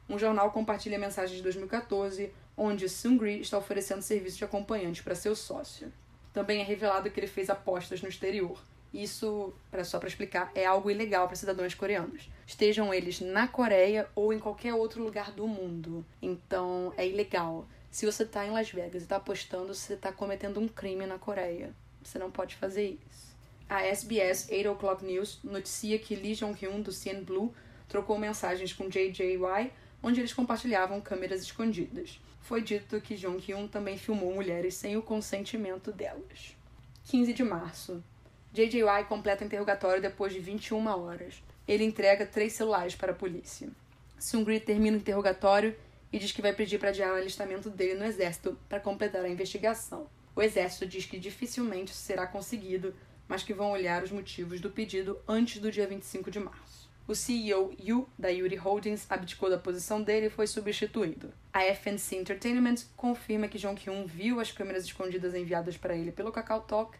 Um 0.08 0.18
jornal 0.18 0.50
compartilha 0.52 0.98
mensagens 0.98 1.36
de 1.36 1.44
2014, 1.44 2.32
onde 2.56 2.88
Seungri 2.88 3.42
está 3.42 3.58
oferecendo 3.58 4.02
serviço 4.02 4.38
de 4.38 4.46
acompanhante 4.46 5.04
para 5.04 5.14
seu 5.14 5.36
sócio. 5.36 5.92
Também 6.32 6.62
é 6.62 6.64
revelado 6.64 7.12
que 7.12 7.20
ele 7.20 7.28
fez 7.28 7.50
apostas 7.50 8.02
no 8.02 8.08
exterior. 8.08 8.64
Isso, 8.94 9.54
só 9.84 10.00
para 10.00 10.08
explicar, 10.08 10.50
é 10.56 10.66
algo 10.66 10.90
ilegal 10.90 11.28
para 11.28 11.36
cidadãos 11.36 11.74
coreanos. 11.74 12.32
Estejam 12.48 12.94
eles 12.94 13.20
na 13.20 13.46
Coreia 13.46 14.08
ou 14.16 14.32
em 14.32 14.40
qualquer 14.40 14.74
outro 14.74 15.04
lugar 15.04 15.34
do 15.34 15.46
mundo. 15.46 16.06
Então, 16.22 16.94
é 16.96 17.06
ilegal. 17.06 17.68
Se 17.96 18.06
você 18.06 18.26
tá 18.26 18.46
em 18.46 18.52
Las 18.52 18.70
Vegas 18.70 19.04
e 19.04 19.08
tá 19.08 19.16
apostando, 19.16 19.74
você 19.74 19.96
tá 19.96 20.12
cometendo 20.12 20.60
um 20.60 20.68
crime 20.68 21.06
na 21.06 21.18
Coreia. 21.18 21.74
Você 22.04 22.20
não 22.20 22.30
pode 22.30 22.54
fazer 22.58 23.00
isso. 23.10 23.34
A 23.70 23.84
SBS 23.84 24.50
8 24.52 24.70
O'Clock 24.70 25.06
News 25.06 25.40
noticia 25.42 25.98
que 25.98 26.14
Lee 26.14 26.36
Jong-hyun, 26.36 26.82
do 26.82 26.92
CN 26.92 27.22
Blue, 27.22 27.54
trocou 27.88 28.20
mensagens 28.20 28.74
com 28.74 28.90
JJY, 28.90 29.72
onde 30.04 30.20
eles 30.20 30.34
compartilhavam 30.34 31.00
câmeras 31.00 31.42
escondidas. 31.42 32.20
Foi 32.42 32.62
dito 32.62 33.00
que 33.00 33.16
Jong-hyun 33.16 33.66
também 33.70 33.98
filmou 33.98 34.36
mulheres 34.36 34.74
sem 34.74 34.98
o 34.98 35.02
consentimento 35.02 35.90
delas. 35.90 36.54
15 37.06 37.32
de 37.32 37.44
março. 37.46 38.04
JJY 38.52 39.06
completa 39.08 39.46
o 39.46 39.48
interrogatório 39.48 40.02
depois 40.02 40.34
de 40.34 40.42
21 40.42 40.86
horas. 40.86 41.42
Ele 41.66 41.86
entrega 41.86 42.26
três 42.26 42.52
celulares 42.52 42.94
para 42.94 43.14
a 43.14 43.16
polícia. 43.16 43.70
Seungri 44.20 44.60
termina 44.60 44.98
o 44.98 45.00
interrogatório 45.00 45.74
e 46.16 46.18
diz 46.18 46.32
que 46.32 46.42
vai 46.42 46.54
pedir 46.54 46.80
para 46.80 46.92
adiar 46.92 47.12
o 47.12 47.18
alistamento 47.18 47.70
dele 47.70 47.96
no 47.96 48.06
exército 48.06 48.58
para 48.70 48.80
completar 48.80 49.26
a 49.26 49.28
investigação. 49.28 50.08
O 50.34 50.42
exército 50.42 50.88
diz 50.88 51.06
que 51.06 51.20
dificilmente 51.20 51.92
isso 51.92 52.02
será 52.02 52.26
conseguido, 52.26 52.96
mas 53.28 53.44
que 53.44 53.54
vão 53.54 53.72
olhar 53.72 54.02
os 54.02 54.12
motivos 54.14 54.62
do 54.62 54.70
pedido 54.70 55.20
antes 55.28 55.60
do 55.60 55.70
dia 55.70 55.86
25 55.86 56.32
de 56.32 56.40
março. 56.40 56.90
O 57.06 57.14
CEO 57.14 57.76
Yu 57.78 58.08
da 58.18 58.30
Yuri 58.30 58.56
Holdings 58.56 59.06
abdicou 59.10 59.50
da 59.50 59.58
posição 59.58 60.02
dele 60.02 60.28
e 60.28 60.30
foi 60.30 60.48
substituído. 60.48 61.34
A 61.52 61.66
FNC 61.66 62.16
Entertainment 62.16 62.86
confirma 62.96 63.50
que 63.50 63.60
Jong 63.60 63.78
Hyun 63.78 64.06
viu 64.06 64.40
as 64.40 64.54
câmeras 64.54 64.86
escondidas 64.86 65.36
enviadas 65.36 65.76
para 65.76 65.98
ele 65.98 66.14
pelo 66.14 66.32
Kakao 66.32 66.62
Talk 66.62 66.98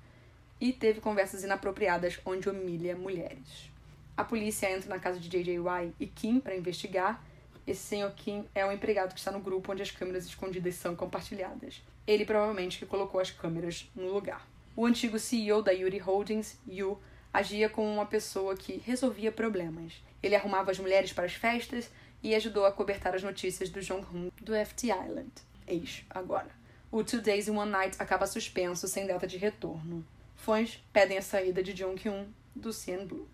e 0.60 0.74
teve 0.74 1.00
conversas 1.00 1.42
inapropriadas 1.42 2.20
onde 2.26 2.50
humilha 2.50 2.98
mulheres. 2.98 3.72
A 4.18 4.26
polícia 4.26 4.70
entra 4.70 4.90
na 4.90 5.00
casa 5.00 5.22
de 5.22 5.30
JJY 5.30 5.94
e 6.02 6.06
Kim 6.06 6.42
para 6.42 6.58
investigar 6.58 7.24
esse 7.68 7.82
senhor 7.82 8.12
Kim 8.12 8.46
é 8.54 8.66
o 8.66 8.72
empregado 8.72 9.14
que 9.14 9.20
está 9.20 9.32
no 9.32 9.40
grupo 9.40 9.72
onde 9.72 9.82
as 9.82 9.90
câmeras 9.90 10.26
escondidas 10.26 10.76
são 10.76 10.96
compartilhadas. 10.96 11.82
Ele 12.06 12.24
provavelmente 12.24 12.78
que 12.78 12.86
colocou 12.86 13.20
as 13.20 13.32
câmeras 13.32 13.90
no 13.96 14.14
lugar. 14.14 14.48
O 14.76 14.86
antigo 14.86 15.18
CEO 15.18 15.64
da 15.64 15.72
Yuri 15.72 15.98
Holdings, 15.98 16.60
Yu, 16.68 17.00
agia 17.34 17.68
como 17.68 17.92
uma 17.92 18.06
pessoa 18.06 18.56
que 18.56 18.78
resolvia 18.78 19.32
problemas. 19.32 19.94
Ele 20.22 20.36
arrumava 20.36 20.70
as 20.70 20.78
mulheres 20.78 21.12
para 21.12 21.26
as 21.26 21.34
festas 21.34 21.90
e 22.22 22.36
ajudou 22.36 22.66
a 22.66 22.72
cobertar 22.72 23.16
as 23.16 23.24
notícias 23.24 23.70
do 23.70 23.82
Jong-hun 23.82 24.30
do 24.40 24.54
FT 24.54 24.88
Island. 24.88 25.32
Eis, 25.68 26.06
agora. 26.10 26.50
O 26.92 27.04
Two 27.04 27.22
Days 27.22 27.48
in 27.48 27.58
One 27.58 27.72
Night 27.72 27.98
acaba 28.00 28.28
suspenso 28.28 28.88
sem 28.88 29.08
data 29.08 29.26
de 29.26 29.38
retorno. 29.38 30.06
Fãs 30.36 30.84
pedem 30.94 31.18
a 31.18 31.22
saída 31.22 31.64
de 31.64 31.74
Jong-hyun 31.74 32.28
do 32.56 32.72
CN 32.72 33.06
Blue. 33.06 33.28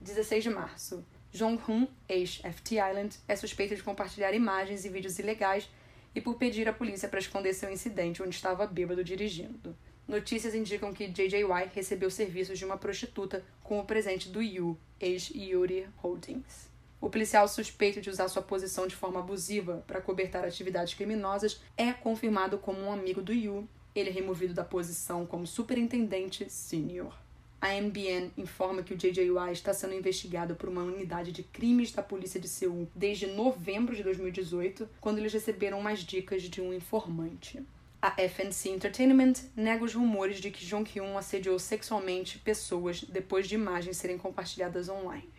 16 0.00 0.44
de 0.44 0.50
março. 0.50 1.04
Jong-hun, 1.34 1.88
ex-FT 2.08 2.76
Island, 2.76 3.18
é 3.26 3.34
suspeito 3.34 3.74
de 3.74 3.82
compartilhar 3.82 4.32
imagens 4.32 4.84
e 4.84 4.88
vídeos 4.88 5.18
ilegais 5.18 5.68
e 6.14 6.20
por 6.20 6.36
pedir 6.36 6.68
à 6.68 6.72
polícia 6.72 7.08
para 7.08 7.18
esconder 7.18 7.52
seu 7.54 7.72
incidente 7.72 8.22
onde 8.22 8.36
estava 8.36 8.64
bêbado 8.68 9.02
dirigindo. 9.02 9.76
Notícias 10.06 10.54
indicam 10.54 10.92
que 10.92 11.08
JJY 11.08 11.70
recebeu 11.74 12.08
serviços 12.08 12.56
de 12.56 12.64
uma 12.64 12.76
prostituta 12.76 13.44
com 13.64 13.80
o 13.80 13.84
presente 13.84 14.28
do 14.28 14.40
Yu, 14.40 14.78
ex-Yuri 15.00 15.88
Holdings. 15.96 16.70
O 17.00 17.10
policial 17.10 17.48
suspeito 17.48 18.00
de 18.00 18.10
usar 18.10 18.28
sua 18.28 18.40
posição 18.40 18.86
de 18.86 18.94
forma 18.94 19.18
abusiva 19.18 19.82
para 19.88 20.00
cobertar 20.00 20.44
atividades 20.44 20.94
criminosas 20.94 21.60
é 21.76 21.92
confirmado 21.92 22.58
como 22.58 22.80
um 22.80 22.92
amigo 22.92 23.20
do 23.20 23.32
Yu. 23.32 23.68
Ele 23.92 24.10
é 24.10 24.12
removido 24.12 24.54
da 24.54 24.62
posição 24.62 25.26
como 25.26 25.48
superintendente 25.48 26.48
sênior. 26.48 27.23
A 27.64 27.80
MBN 27.80 28.30
informa 28.36 28.82
que 28.82 28.92
o 28.92 28.96
JJY 28.96 29.50
está 29.50 29.72
sendo 29.72 29.94
investigado 29.94 30.54
por 30.54 30.68
uma 30.68 30.82
unidade 30.82 31.32
de 31.32 31.42
crimes 31.42 31.92
da 31.92 32.02
polícia 32.02 32.38
de 32.38 32.46
Seul 32.46 32.86
desde 32.94 33.26
novembro 33.26 33.96
de 33.96 34.02
2018, 34.02 34.86
quando 35.00 35.16
eles 35.16 35.32
receberam 35.32 35.80
umas 35.80 36.00
dicas 36.00 36.42
de 36.42 36.60
um 36.60 36.74
informante. 36.74 37.64
A 38.02 38.10
FNC 38.20 38.68
Entertainment 38.68 39.32
nega 39.56 39.82
os 39.82 39.94
rumores 39.94 40.40
de 40.40 40.50
que 40.50 40.62
Jong-hyun 40.66 41.16
assediou 41.16 41.58
sexualmente 41.58 42.38
pessoas 42.38 43.02
depois 43.02 43.48
de 43.48 43.54
imagens 43.54 43.96
serem 43.96 44.18
compartilhadas 44.18 44.90
online. 44.90 45.32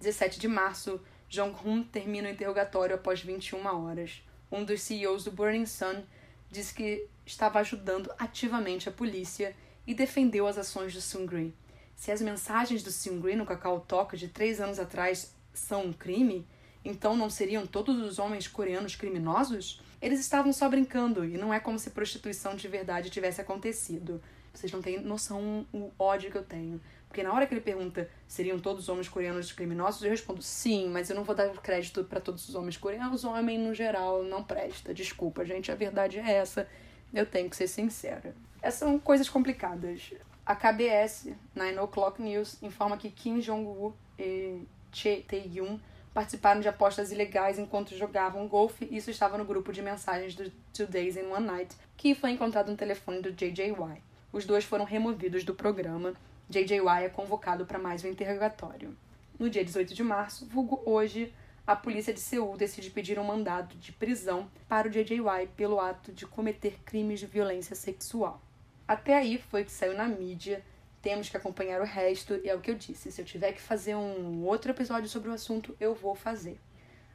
17 0.00 0.40
de 0.40 0.48
março, 0.48 1.00
Jong-hun 1.28 1.84
termina 1.84 2.28
o 2.28 2.32
interrogatório 2.32 2.96
após 2.96 3.20
21 3.20 3.64
horas. 3.66 4.20
Um 4.50 4.64
dos 4.64 4.80
CEOs 4.80 5.22
do 5.22 5.30
Burning 5.30 5.64
Sun 5.64 6.02
disse 6.50 6.74
que 6.74 7.06
estava 7.24 7.60
ajudando 7.60 8.10
ativamente 8.18 8.88
a 8.88 8.92
polícia 8.92 9.54
e 9.86 9.94
defendeu 9.94 10.48
as 10.48 10.58
ações 10.58 10.92
do 10.92 11.00
Sungri. 11.00 11.54
Se 11.98 12.12
as 12.12 12.22
mensagens 12.22 12.84
do 12.84 12.92
Seungri 12.92 13.34
no 13.34 13.44
Cacau 13.44 13.80
Talk 13.80 14.16
de 14.16 14.28
três 14.28 14.60
anos 14.60 14.78
atrás 14.78 15.34
são 15.52 15.86
um 15.86 15.92
crime, 15.92 16.46
então 16.84 17.16
não 17.16 17.28
seriam 17.28 17.66
todos 17.66 18.00
os 18.00 18.20
homens 18.20 18.46
coreanos 18.46 18.94
criminosos? 18.94 19.82
Eles 20.00 20.20
estavam 20.20 20.52
só 20.52 20.68
brincando 20.68 21.24
e 21.24 21.36
não 21.36 21.52
é 21.52 21.58
como 21.58 21.76
se 21.76 21.90
prostituição 21.90 22.54
de 22.54 22.68
verdade 22.68 23.10
tivesse 23.10 23.40
acontecido. 23.40 24.22
Vocês 24.54 24.70
não 24.70 24.80
têm 24.80 25.00
noção 25.00 25.66
o 25.72 25.90
ódio 25.98 26.30
que 26.30 26.38
eu 26.38 26.44
tenho. 26.44 26.80
Porque 27.08 27.24
na 27.24 27.32
hora 27.32 27.48
que 27.48 27.54
ele 27.54 27.60
pergunta 27.60 28.08
seriam 28.28 28.60
todos 28.60 28.84
os 28.84 28.88
homens 28.88 29.08
coreanos 29.08 29.50
criminosos, 29.50 30.04
eu 30.04 30.10
respondo 30.10 30.40
sim, 30.40 30.88
mas 30.88 31.10
eu 31.10 31.16
não 31.16 31.24
vou 31.24 31.34
dar 31.34 31.48
crédito 31.54 32.04
para 32.04 32.20
todos 32.20 32.48
os 32.48 32.54
homens 32.54 32.76
coreanos. 32.76 33.24
O 33.24 33.30
homem, 33.30 33.58
no 33.58 33.74
geral, 33.74 34.22
não 34.22 34.44
presta. 34.44 34.94
Desculpa, 34.94 35.44
gente, 35.44 35.72
a 35.72 35.74
verdade 35.74 36.20
é 36.20 36.30
essa. 36.30 36.68
Eu 37.12 37.26
tenho 37.26 37.50
que 37.50 37.56
ser 37.56 37.66
sincera. 37.66 38.36
Essas 38.62 38.78
são 38.78 39.00
coisas 39.00 39.28
complicadas. 39.28 40.12
A 40.48 40.56
KBS, 40.56 41.34
Nine 41.54 41.78
O'Clock 41.78 42.22
News, 42.22 42.56
informa 42.62 42.96
que 42.96 43.10
Kim 43.10 43.38
Jong-woo 43.38 43.94
e 44.18 44.62
Che 44.90 45.22
Tae-yoon 45.28 45.78
participaram 46.14 46.62
de 46.62 46.68
apostas 46.68 47.12
ilegais 47.12 47.58
enquanto 47.58 47.94
jogavam 47.94 48.48
golfe 48.48 48.88
isso 48.90 49.10
estava 49.10 49.36
no 49.36 49.44
grupo 49.44 49.74
de 49.74 49.82
mensagens 49.82 50.34
do 50.34 50.50
Two 50.72 50.86
Days 50.86 51.18
in 51.18 51.26
One 51.26 51.44
Night, 51.44 51.76
que 51.98 52.14
foi 52.14 52.30
encontrado 52.30 52.70
no 52.70 52.78
telefone 52.78 53.20
do 53.20 53.30
JJY. 53.30 54.02
Os 54.32 54.46
dois 54.46 54.64
foram 54.64 54.86
removidos 54.86 55.44
do 55.44 55.54
programa. 55.54 56.14
JJY 56.48 57.04
é 57.04 57.10
convocado 57.10 57.66
para 57.66 57.78
mais 57.78 58.02
um 58.02 58.08
interrogatório. 58.08 58.96
No 59.38 59.50
dia 59.50 59.62
18 59.62 59.92
de 59.92 60.02
março, 60.02 60.46
vulgo 60.46 60.80
hoje, 60.86 61.30
a 61.66 61.76
polícia 61.76 62.14
de 62.14 62.20
Seul 62.20 62.56
decide 62.56 62.88
pedir 62.88 63.18
um 63.18 63.24
mandado 63.24 63.76
de 63.76 63.92
prisão 63.92 64.50
para 64.66 64.88
o 64.88 64.90
JJY 64.90 65.50
pelo 65.54 65.78
ato 65.78 66.10
de 66.10 66.26
cometer 66.26 66.80
crimes 66.86 67.20
de 67.20 67.26
violência 67.26 67.76
sexual. 67.76 68.40
Até 68.88 69.18
aí 69.18 69.36
foi 69.36 69.60
o 69.60 69.64
que 69.66 69.70
saiu 69.70 69.94
na 69.94 70.08
mídia. 70.08 70.64
Temos 71.02 71.28
que 71.28 71.36
acompanhar 71.36 71.82
o 71.82 71.84
resto, 71.84 72.40
e 72.42 72.48
é 72.48 72.54
o 72.54 72.60
que 72.60 72.70
eu 72.70 72.74
disse. 72.74 73.12
Se 73.12 73.20
eu 73.20 73.24
tiver 73.24 73.52
que 73.52 73.60
fazer 73.60 73.94
um 73.94 74.42
outro 74.46 74.70
episódio 74.70 75.08
sobre 75.10 75.28
o 75.28 75.32
assunto, 75.34 75.76
eu 75.78 75.94
vou 75.94 76.14
fazer. 76.14 76.58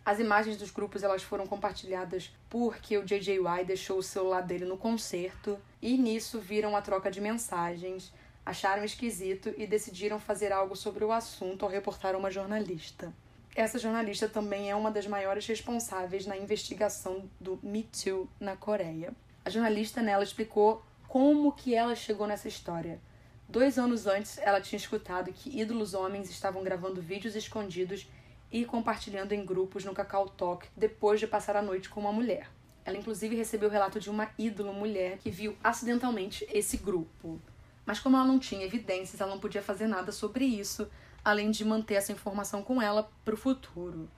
As 0.06 0.20
imagens 0.20 0.58
dos 0.58 0.70
grupos 0.70 1.02
elas 1.02 1.24
foram 1.24 1.48
compartilhadas 1.48 2.30
porque 2.50 2.98
o 2.98 3.06
JJY 3.06 3.64
deixou 3.66 3.98
o 3.98 4.04
celular 4.04 4.42
dele 4.42 4.66
no 4.66 4.78
concerto 4.78 5.58
e 5.82 5.98
nisso 5.98 6.40
viram 6.40 6.76
a 6.76 6.82
troca 6.82 7.10
de 7.10 7.22
mensagens, 7.22 8.14
acharam 8.46 8.84
esquisito 8.84 9.54
e 9.58 9.66
decidiram 9.66 10.20
fazer 10.20 10.52
algo 10.52 10.76
sobre 10.76 11.06
o 11.06 11.12
assunto 11.12 11.64
ao 11.64 11.72
reportar 11.72 12.18
uma 12.18 12.30
jornalista. 12.30 13.14
Essa 13.56 13.80
jornalista 13.80 14.28
também 14.28 14.70
é 14.70 14.76
uma 14.76 14.92
das 14.92 15.08
maiores 15.08 15.48
responsáveis 15.48 16.26
na 16.26 16.36
investigação 16.36 17.30
do 17.40 17.58
Me 17.64 17.84
Too 17.84 18.28
na 18.40 18.58
Coreia. 18.58 19.14
A 19.46 19.50
jornalista 19.50 20.02
nela 20.02 20.24
explicou 20.24 20.84
como 21.14 21.52
que 21.52 21.76
ela 21.76 21.94
chegou 21.94 22.26
nessa 22.26 22.48
história. 22.48 23.00
Dois 23.48 23.78
anos 23.78 24.08
antes, 24.08 24.40
ela 24.40 24.60
tinha 24.60 24.78
escutado 24.78 25.32
que 25.32 25.62
ídolos 25.62 25.94
homens 25.94 26.28
estavam 26.28 26.64
gravando 26.64 27.00
vídeos 27.00 27.36
escondidos 27.36 28.08
e 28.52 28.66
compartilhando 28.66 29.32
em 29.32 29.46
grupos 29.46 29.86
no 29.86 29.94
Cacau 29.94 30.28
Talk 30.28 30.66
depois 30.76 31.20
de 31.20 31.28
passar 31.28 31.56
a 31.56 31.62
noite 31.62 31.88
com 31.88 32.00
uma 32.00 32.12
mulher. 32.12 32.50
Ela 32.84 32.98
inclusive 32.98 33.36
recebeu 33.36 33.70
o 33.70 33.72
relato 33.72 34.00
de 34.00 34.10
uma 34.10 34.32
ídolo 34.40 34.74
mulher 34.74 35.20
que 35.20 35.30
viu 35.30 35.56
acidentalmente 35.64 36.48
esse 36.52 36.78
grupo. 36.78 37.40
Mas 37.86 38.00
como 38.00 38.18
ela 38.18 38.26
não 38.26 38.40
tinha 38.40 38.66
evidências, 38.66 39.22
ela 39.22 39.30
não 39.30 39.40
podia 39.40 39.62
fazer 39.62 39.86
nada 39.86 40.12
sobre 40.12 40.46
isso, 40.46 40.90
além 41.24 41.52
de 41.52 41.64
manter 41.64 41.94
essa 41.94 42.12
informação 42.12 42.64
com 42.64 42.82
ela 42.82 43.08
para 43.24 43.36
o 43.36 43.38
futuro. 43.38 44.10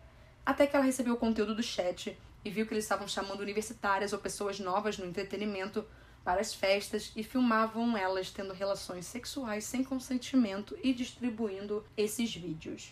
Até 0.45 0.65
que 0.65 0.73
ela 0.77 0.85
recebeu 0.85 1.15
o 1.15 1.17
conteúdo 1.17 1.55
do 1.55 1.61
chat 1.61 2.17
e 2.45 2.49
viu 2.49 2.65
que 2.65 2.73
eles 2.73 2.85
estavam 2.85 3.05
chamando 3.05 3.41
universitárias 3.41 4.13
ou 4.13 4.19
pessoas 4.19 4.61
novas 4.61 4.97
no 4.97 5.05
entretenimento 5.05 5.85
para 6.25 6.41
as 6.41 6.55
festas 6.55 7.11
e 7.15 7.23
filmavam 7.23 7.95
elas 7.95 8.31
tendo 8.31 8.51
relações 8.51 9.05
sexuais 9.05 9.63
sem 9.63 9.83
consentimento 9.83 10.75
e 10.83 10.91
distribuindo 10.91 11.85
esses 11.95 12.35
vídeos. 12.35 12.91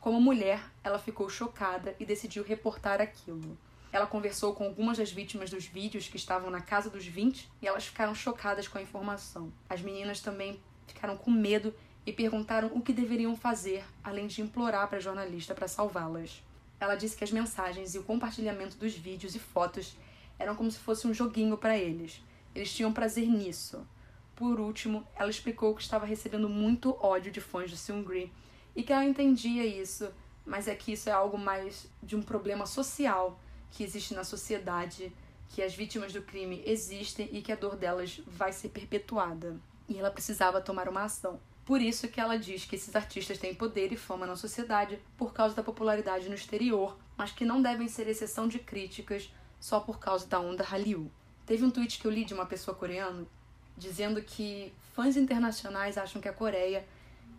Como 0.00 0.20
mulher, 0.20 0.62
ela 0.84 1.00
ficou 1.00 1.28
chocada 1.28 1.96
e 1.98 2.06
decidiu 2.06 2.44
reportar 2.44 3.00
aquilo. 3.00 3.58
Ela 3.90 4.06
conversou 4.06 4.54
com 4.54 4.64
algumas 4.64 4.96
das 4.96 5.10
vítimas 5.10 5.50
dos 5.50 5.66
vídeos 5.66 6.06
que 6.06 6.16
estavam 6.16 6.50
na 6.50 6.60
casa 6.60 6.88
dos 6.88 7.04
20 7.04 7.50
e 7.60 7.66
elas 7.66 7.84
ficaram 7.84 8.14
chocadas 8.14 8.68
com 8.68 8.78
a 8.78 8.82
informação. 8.82 9.52
As 9.68 9.82
meninas 9.82 10.20
também 10.20 10.60
ficaram 10.86 11.16
com 11.16 11.32
medo 11.32 11.74
e 12.06 12.12
perguntaram 12.12 12.70
o 12.74 12.80
que 12.80 12.92
deveriam 12.92 13.34
fazer, 13.34 13.84
além 14.04 14.28
de 14.28 14.40
implorar 14.40 14.86
para 14.86 14.98
a 14.98 15.00
jornalista 15.00 15.52
para 15.52 15.66
salvá-las. 15.66 16.44
Ela 16.78 16.94
disse 16.94 17.16
que 17.16 17.24
as 17.24 17.32
mensagens 17.32 17.96
e 17.96 17.98
o 17.98 18.04
compartilhamento 18.04 18.76
dos 18.76 18.94
vídeos 18.94 19.34
e 19.34 19.40
fotos 19.40 19.96
eram 20.38 20.54
como 20.54 20.70
se 20.70 20.78
fosse 20.78 21.08
um 21.08 21.12
joguinho 21.12 21.58
para 21.58 21.76
eles. 21.76 22.22
Eles 22.58 22.74
tinham 22.74 22.92
prazer 22.92 23.28
nisso. 23.28 23.86
Por 24.34 24.58
último, 24.58 25.06
ela 25.14 25.30
explicou 25.30 25.76
que 25.76 25.80
estava 25.80 26.04
recebendo 26.04 26.48
muito 26.48 26.96
ódio 27.00 27.30
de 27.30 27.40
fãs 27.40 27.70
de 27.70 27.76
Seungri 27.76 28.32
e 28.74 28.82
que 28.82 28.92
ela 28.92 29.04
entendia 29.04 29.64
isso, 29.64 30.12
mas 30.44 30.66
é 30.66 30.74
que 30.74 30.90
isso 30.90 31.08
é 31.08 31.12
algo 31.12 31.38
mais 31.38 31.86
de 32.02 32.16
um 32.16 32.22
problema 32.22 32.66
social 32.66 33.38
que 33.70 33.84
existe 33.84 34.12
na 34.12 34.24
sociedade, 34.24 35.12
que 35.50 35.62
as 35.62 35.72
vítimas 35.72 36.12
do 36.12 36.20
crime 36.20 36.60
existem 36.66 37.28
e 37.30 37.40
que 37.42 37.52
a 37.52 37.56
dor 37.56 37.76
delas 37.76 38.20
vai 38.26 38.52
ser 38.52 38.70
perpetuada. 38.70 39.56
E 39.88 39.96
ela 39.96 40.10
precisava 40.10 40.60
tomar 40.60 40.88
uma 40.88 41.04
ação. 41.04 41.38
Por 41.64 41.80
isso 41.80 42.08
que 42.08 42.20
ela 42.20 42.36
diz 42.36 42.64
que 42.64 42.74
esses 42.74 42.96
artistas 42.96 43.38
têm 43.38 43.54
poder 43.54 43.92
e 43.92 43.96
fama 43.96 44.26
na 44.26 44.34
sociedade 44.34 44.98
por 45.16 45.32
causa 45.32 45.54
da 45.54 45.62
popularidade 45.62 46.28
no 46.28 46.34
exterior, 46.34 46.98
mas 47.16 47.30
que 47.30 47.44
não 47.44 47.62
devem 47.62 47.86
ser 47.86 48.08
exceção 48.08 48.48
de 48.48 48.58
críticas 48.58 49.32
só 49.60 49.78
por 49.78 50.00
causa 50.00 50.26
da 50.26 50.40
onda 50.40 50.64
Hallyu. 50.64 51.08
Teve 51.48 51.64
um 51.64 51.70
tweet 51.70 51.98
que 51.98 52.06
eu 52.06 52.10
li 52.10 52.26
de 52.26 52.34
uma 52.34 52.44
pessoa 52.44 52.76
coreana 52.76 53.26
dizendo 53.74 54.20
que 54.20 54.70
fãs 54.92 55.16
internacionais 55.16 55.96
acham 55.96 56.20
que 56.20 56.28
a 56.28 56.32
Coreia 56.32 56.86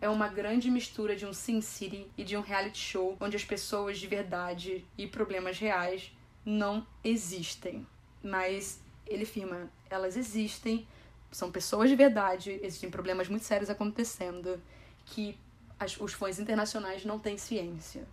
é 0.00 0.08
uma 0.08 0.26
grande 0.26 0.68
mistura 0.68 1.14
de 1.14 1.24
um 1.24 1.32
Sin 1.32 1.60
City 1.60 2.10
e 2.18 2.24
de 2.24 2.36
um 2.36 2.40
reality 2.40 2.78
show 2.78 3.16
onde 3.20 3.36
as 3.36 3.44
pessoas 3.44 4.00
de 4.00 4.08
verdade 4.08 4.84
e 4.98 5.06
problemas 5.06 5.60
reais 5.60 6.10
não 6.44 6.84
existem. 7.04 7.86
Mas 8.20 8.80
ele 9.06 9.22
afirma, 9.22 9.70
elas 9.88 10.16
existem, 10.16 10.88
são 11.30 11.52
pessoas 11.52 11.88
de 11.88 11.94
verdade, 11.94 12.58
existem 12.64 12.90
problemas 12.90 13.28
muito 13.28 13.44
sérios 13.44 13.70
acontecendo 13.70 14.60
que 15.06 15.38
as, 15.78 15.96
os 16.00 16.14
fãs 16.14 16.40
internacionais 16.40 17.04
não 17.04 17.20
têm 17.20 17.38
ciência. 17.38 18.08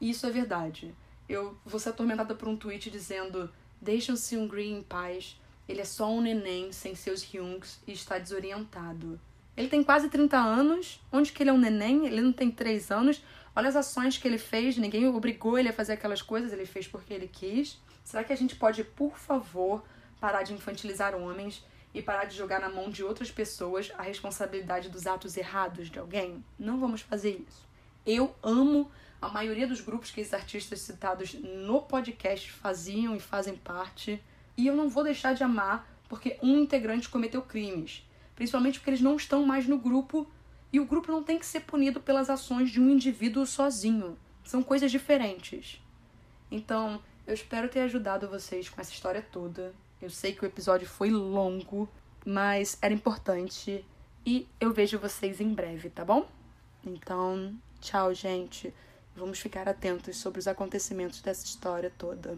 E 0.00 0.08
isso 0.08 0.26
é 0.26 0.30
verdade. 0.30 0.94
Eu 1.28 1.54
vou 1.66 1.78
ser 1.78 1.90
atormentada 1.90 2.34
por 2.34 2.48
um 2.48 2.56
tweet 2.56 2.90
dizendo: 2.90 3.52
Deixam 3.84 4.14
um 4.38 4.48
Green 4.48 4.78
em 4.78 4.82
paz. 4.82 5.38
Ele 5.68 5.82
é 5.82 5.84
só 5.84 6.10
um 6.10 6.22
neném 6.22 6.72
sem 6.72 6.94
seus 6.94 7.22
hyungs 7.22 7.78
e 7.86 7.92
está 7.92 8.18
desorientado. 8.18 9.20
Ele 9.54 9.68
tem 9.68 9.84
quase 9.84 10.08
30 10.08 10.38
anos. 10.38 11.02
Onde 11.12 11.30
que 11.30 11.42
ele 11.42 11.50
é 11.50 11.52
um 11.52 11.58
neném? 11.58 12.06
Ele 12.06 12.22
não 12.22 12.32
tem 12.32 12.50
3 12.50 12.90
anos. 12.90 13.22
Olha 13.54 13.68
as 13.68 13.76
ações 13.76 14.16
que 14.16 14.26
ele 14.26 14.38
fez. 14.38 14.78
Ninguém 14.78 15.06
obrigou 15.06 15.58
ele 15.58 15.68
a 15.68 15.72
fazer 15.72 15.92
aquelas 15.92 16.22
coisas. 16.22 16.50
Ele 16.50 16.64
fez 16.64 16.88
porque 16.88 17.12
ele 17.12 17.28
quis. 17.28 17.78
Será 18.02 18.24
que 18.24 18.32
a 18.32 18.36
gente 18.36 18.56
pode, 18.56 18.82
por 18.82 19.18
favor, 19.18 19.84
parar 20.18 20.44
de 20.44 20.54
infantilizar 20.54 21.14
homens 21.14 21.62
e 21.92 22.00
parar 22.00 22.24
de 22.24 22.34
jogar 22.34 22.60
na 22.60 22.70
mão 22.70 22.88
de 22.88 23.04
outras 23.04 23.30
pessoas 23.30 23.92
a 23.98 24.02
responsabilidade 24.02 24.88
dos 24.88 25.06
atos 25.06 25.36
errados 25.36 25.90
de 25.90 25.98
alguém? 25.98 26.42
Não 26.58 26.80
vamos 26.80 27.02
fazer 27.02 27.44
isso. 27.46 27.68
Eu 28.06 28.34
amo 28.42 28.90
a 29.20 29.28
maioria 29.28 29.66
dos 29.66 29.80
grupos 29.80 30.10
que 30.10 30.20
esses 30.20 30.34
artistas 30.34 30.80
citados 30.80 31.34
no 31.34 31.82
podcast 31.82 32.50
faziam 32.50 33.16
e 33.16 33.20
fazem 33.20 33.56
parte. 33.56 34.22
E 34.56 34.66
eu 34.66 34.76
não 34.76 34.88
vou 34.88 35.04
deixar 35.04 35.34
de 35.34 35.42
amar 35.42 35.88
porque 36.08 36.38
um 36.42 36.58
integrante 36.58 37.08
cometeu 37.08 37.42
crimes 37.42 38.04
principalmente 38.34 38.78
porque 38.78 38.90
eles 38.90 39.00
não 39.00 39.16
estão 39.16 39.44
mais 39.44 39.66
no 39.66 39.78
grupo 39.78 40.26
e 40.72 40.80
o 40.80 40.84
grupo 40.84 41.10
não 41.10 41.22
tem 41.22 41.38
que 41.38 41.46
ser 41.46 41.60
punido 41.60 42.00
pelas 42.00 42.28
ações 42.28 42.70
de 42.70 42.80
um 42.80 42.90
indivíduo 42.90 43.46
sozinho. 43.46 44.18
São 44.42 44.62
coisas 44.62 44.90
diferentes. 44.90 45.80
Então, 46.50 47.00
eu 47.26 47.34
espero 47.34 47.68
ter 47.68 47.80
ajudado 47.80 48.28
vocês 48.28 48.68
com 48.68 48.80
essa 48.80 48.92
história 48.92 49.22
toda. 49.22 49.72
Eu 50.02 50.10
sei 50.10 50.32
que 50.32 50.44
o 50.44 50.46
episódio 50.46 50.86
foi 50.86 51.10
longo, 51.10 51.88
mas 52.26 52.76
era 52.82 52.92
importante 52.92 53.84
e 54.26 54.48
eu 54.60 54.72
vejo 54.72 54.98
vocês 54.98 55.40
em 55.40 55.54
breve, 55.54 55.90
tá 55.90 56.04
bom? 56.04 56.28
Então, 56.84 57.54
tchau, 57.84 58.14
gente. 58.14 58.72
Vamos 59.14 59.38
ficar 59.38 59.68
atentos 59.68 60.16
sobre 60.16 60.40
os 60.40 60.48
acontecimentos 60.48 61.20
dessa 61.20 61.44
história 61.44 61.92
toda. 61.96 62.36